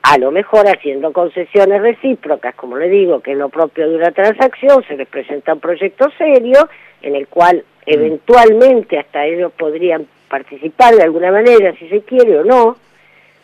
a 0.04 0.18
lo 0.18 0.32
mejor 0.32 0.68
haciendo 0.68 1.12
concesiones 1.12 1.82
recíprocas, 1.82 2.56
como 2.56 2.78
le 2.78 2.90
digo, 2.90 3.22
que 3.22 3.32
es 3.32 3.38
lo 3.38 3.50
propio 3.50 3.90
de 3.90 3.96
una 3.96 4.12
transacción, 4.12 4.84
se 4.88 4.96
les 4.96 5.08
presenta 5.08 5.54
un 5.54 5.60
proyecto 5.60 6.10
serio 6.18 6.70
en 7.02 7.16
el 7.16 7.28
cual 7.28 7.58
mm. 7.58 7.90
eventualmente 7.90 9.00
hasta 9.00 9.26
ellos 9.26 9.52
podrían 9.54 10.08
participar 10.30 10.96
de 10.96 11.04
alguna 11.04 11.32
manera, 11.32 11.74
si 11.78 11.88
se 11.90 12.02
quiere 12.02 12.40
o 12.40 12.44
no, 12.44 12.78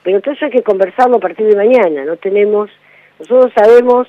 pero 0.03 0.21
todo 0.21 0.33
eso 0.33 0.45
hay 0.45 0.51
que 0.51 0.63
conversarlo 0.63 1.17
a 1.17 1.21
partir 1.21 1.47
de 1.47 1.55
mañana, 1.55 2.05
no 2.05 2.17
tenemos, 2.17 2.69
nosotros 3.19 3.51
sabemos 3.55 4.07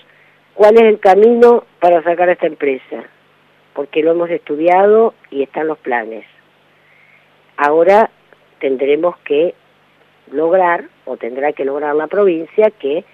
cuál 0.55 0.77
es 0.77 0.85
el 0.85 0.99
camino 0.99 1.65
para 1.81 2.03
sacar 2.03 2.29
a 2.29 2.33
esta 2.33 2.47
empresa, 2.47 3.05
porque 3.75 4.03
lo 4.03 4.13
hemos 4.13 4.31
estudiado 4.31 5.15
y 5.31 5.43
están 5.43 5.69
los 5.69 5.79
planes. 5.79 6.25
Ahora 7.57 8.11
tendremos 8.59 9.17
que 9.19 9.55
lograr, 10.33 10.85
o 11.05 11.17
tendrá 11.17 11.53
que 11.53 11.65
lograr 11.65 11.95
la 11.95 12.07
provincia, 12.07 12.71
que 12.71 13.05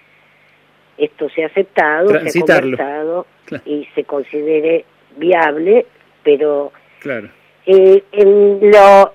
esto 0.97 1.29
sea 1.29 1.47
aceptado, 1.47 2.09
sea 2.09 2.41
conversado 2.41 3.25
y 3.65 3.87
se 3.95 4.03
considere 4.03 4.85
viable, 5.17 5.85
pero 6.23 6.71
claro. 6.99 7.29
eh, 7.65 8.03
en 8.11 8.71
lo 8.71 9.13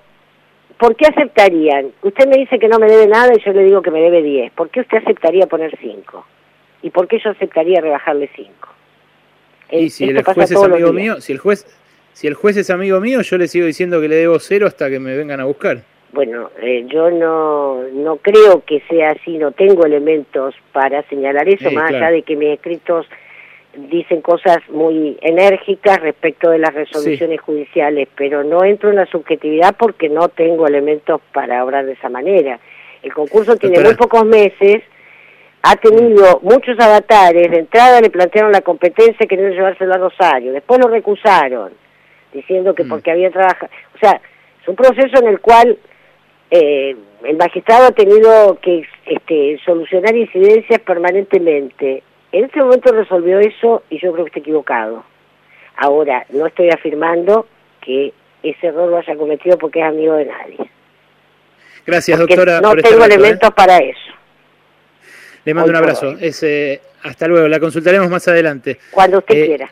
¿por 0.77 0.95
qué 0.95 1.07
aceptarían? 1.07 1.91
Usted 2.01 2.27
me 2.27 2.37
dice 2.37 2.59
que 2.59 2.67
no 2.67 2.79
me 2.79 2.87
debe 2.87 3.07
nada 3.07 3.31
y 3.35 3.43
yo 3.43 3.51
le 3.53 3.63
digo 3.63 3.81
que 3.81 3.91
me 3.91 4.01
debe 4.01 4.21
10. 4.21 4.51
¿Por 4.53 4.69
qué 4.69 4.81
usted 4.81 4.97
aceptaría 4.97 5.47
poner 5.47 5.77
5? 5.79 6.25
¿Y 6.83 6.89
por 6.89 7.07
qué 7.07 7.19
yo 7.23 7.31
aceptaría 7.31 7.81
rebajarle 7.81 8.29
5? 8.35 8.53
Y 9.71 9.89
si 9.89 10.05
el 10.05 10.23
juez 10.23 10.51
es 10.51 10.63
amigo 10.63 10.93
mío, 10.93 11.19
si 11.19 11.33
el 11.33 11.39
juez, 11.39 11.65
si 12.13 12.27
el 12.27 12.35
juez 12.35 12.57
es 12.57 12.69
amigo 12.69 12.99
mío, 13.01 13.21
yo 13.21 13.37
le 13.37 13.47
sigo 13.47 13.65
diciendo 13.65 13.99
que 13.99 14.07
le 14.07 14.15
debo 14.15 14.39
cero 14.39 14.67
hasta 14.67 14.89
que 14.89 14.99
me 14.99 15.15
vengan 15.17 15.39
a 15.41 15.45
buscar. 15.45 15.83
Bueno, 16.13 16.51
eh, 16.61 16.85
yo 16.87 17.11
no, 17.11 17.83
no 17.93 18.15
creo 18.17 18.63
que 18.65 18.81
sea 18.89 19.11
así, 19.11 19.37
no 19.37 19.51
tengo 19.51 19.85
elementos 19.85 20.55
para 20.71 21.03
señalar 21.09 21.49
eso, 21.49 21.69
más 21.71 21.91
allá 21.91 22.11
de 22.11 22.21
que 22.21 22.37
mis 22.37 22.49
escritos 22.49 23.05
dicen 23.75 24.21
cosas 24.21 24.57
muy 24.69 25.17
enérgicas 25.21 26.01
respecto 26.01 26.49
de 26.49 26.59
las 26.59 26.73
resoluciones 26.73 27.39
judiciales, 27.41 28.07
pero 28.15 28.43
no 28.43 28.63
entro 28.63 28.89
en 28.89 28.95
la 28.95 29.05
subjetividad 29.05 29.75
porque 29.77 30.09
no 30.09 30.29
tengo 30.29 30.67
elementos 30.67 31.21
para 31.33 31.63
obrar 31.63 31.85
de 31.85 31.93
esa 31.93 32.09
manera. 32.09 32.59
El 33.03 33.13
concurso 33.13 33.55
tiene 33.55 33.79
muy 33.79 33.95
pocos 33.95 34.25
meses, 34.25 34.83
ha 35.61 35.75
tenido 35.75 36.39
muchos 36.41 36.79
avatares, 36.79 37.51
de 37.51 37.59
entrada 37.59 38.01
le 38.01 38.09
plantearon 38.09 38.51
la 38.51 38.61
competencia 38.61 39.27
queriendo 39.27 39.53
llevárselo 39.53 39.93
a 39.93 39.97
Rosario, 39.97 40.51
después 40.51 40.79
lo 40.79 40.89
recusaron, 40.89 41.71
diciendo 42.33 42.73
que 42.73 42.83
mm. 42.83 42.89
porque 42.89 43.11
había 43.11 43.29
trabajado, 43.31 43.71
o 43.95 43.97
sea, 43.99 44.19
es 44.61 44.67
un 44.67 44.75
proceso 44.75 45.19
en 45.21 45.27
el 45.27 45.39
cual 45.39 45.77
eh, 46.49 46.95
el 47.23 47.37
magistrado 47.37 47.87
ha 47.87 47.91
tenido 47.91 48.57
que 48.61 48.87
este, 49.05 49.59
solucionar 49.65 50.15
incidencias 50.15 50.79
permanentemente 50.81 52.03
en 52.37 52.45
este 52.45 52.59
momento 52.59 52.91
resolvió 52.91 53.39
eso 53.39 53.81
y 53.89 53.99
yo 53.99 54.13
creo 54.13 54.25
que 54.25 54.29
está 54.29 54.39
equivocado. 54.41 55.03
Ahora, 55.75 56.23
no 56.29 56.45
estoy 56.45 56.69
afirmando 56.69 57.47
que 57.81 58.13
ese 58.43 58.67
error 58.67 58.89
lo 58.89 58.97
haya 58.97 59.15
cometido 59.15 59.57
porque 59.57 59.79
es 59.79 59.85
amigo 59.85 60.13
de 60.13 60.25
nadie. 60.25 60.57
Gracias, 61.83 62.19
doctora. 62.19 62.61
No 62.61 62.75
tengo 62.75 63.01
¿eh? 63.01 63.05
elementos 63.07 63.51
para 63.55 63.79
eso. 63.79 64.11
Le 65.45 65.53
mando 65.55 65.71
un 65.71 65.77
abrazo. 65.77 66.15
Eh, 66.19 66.79
hasta 67.01 67.27
luego. 67.27 67.47
La 67.47 67.59
consultaremos 67.59 68.07
más 68.07 68.27
adelante. 68.27 68.77
Cuando 68.91 69.17
usted 69.17 69.35
eh, 69.35 69.45
quiera. 69.47 69.69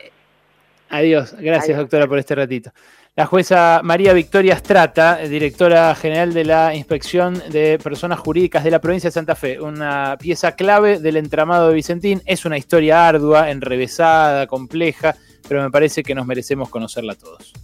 Adiós. 0.88 1.36
Gracias, 1.38 1.78
doctora, 1.78 2.08
por 2.08 2.18
este 2.18 2.34
ratito. 2.34 2.72
La 3.16 3.24
jueza 3.24 3.80
María 3.82 4.12
Victoria 4.12 4.58
Strata, 4.58 5.16
directora 5.16 5.94
general 5.94 6.34
de 6.34 6.44
la 6.44 6.74
Inspección 6.74 7.42
de 7.48 7.78
Personas 7.82 8.18
Jurídicas 8.18 8.62
de 8.62 8.70
la 8.70 8.78
provincia 8.78 9.08
de 9.08 9.14
Santa 9.14 9.34
Fe, 9.34 9.58
una 9.58 10.18
pieza 10.20 10.52
clave 10.52 10.98
del 10.98 11.16
entramado 11.16 11.68
de 11.68 11.74
Vicentín. 11.74 12.20
Es 12.26 12.44
una 12.44 12.58
historia 12.58 13.08
ardua, 13.08 13.50
enrevesada, 13.50 14.46
compleja, 14.46 15.16
pero 15.48 15.62
me 15.62 15.70
parece 15.70 16.02
que 16.02 16.14
nos 16.14 16.26
merecemos 16.26 16.68
conocerla 16.68 17.14
todos. 17.14 17.54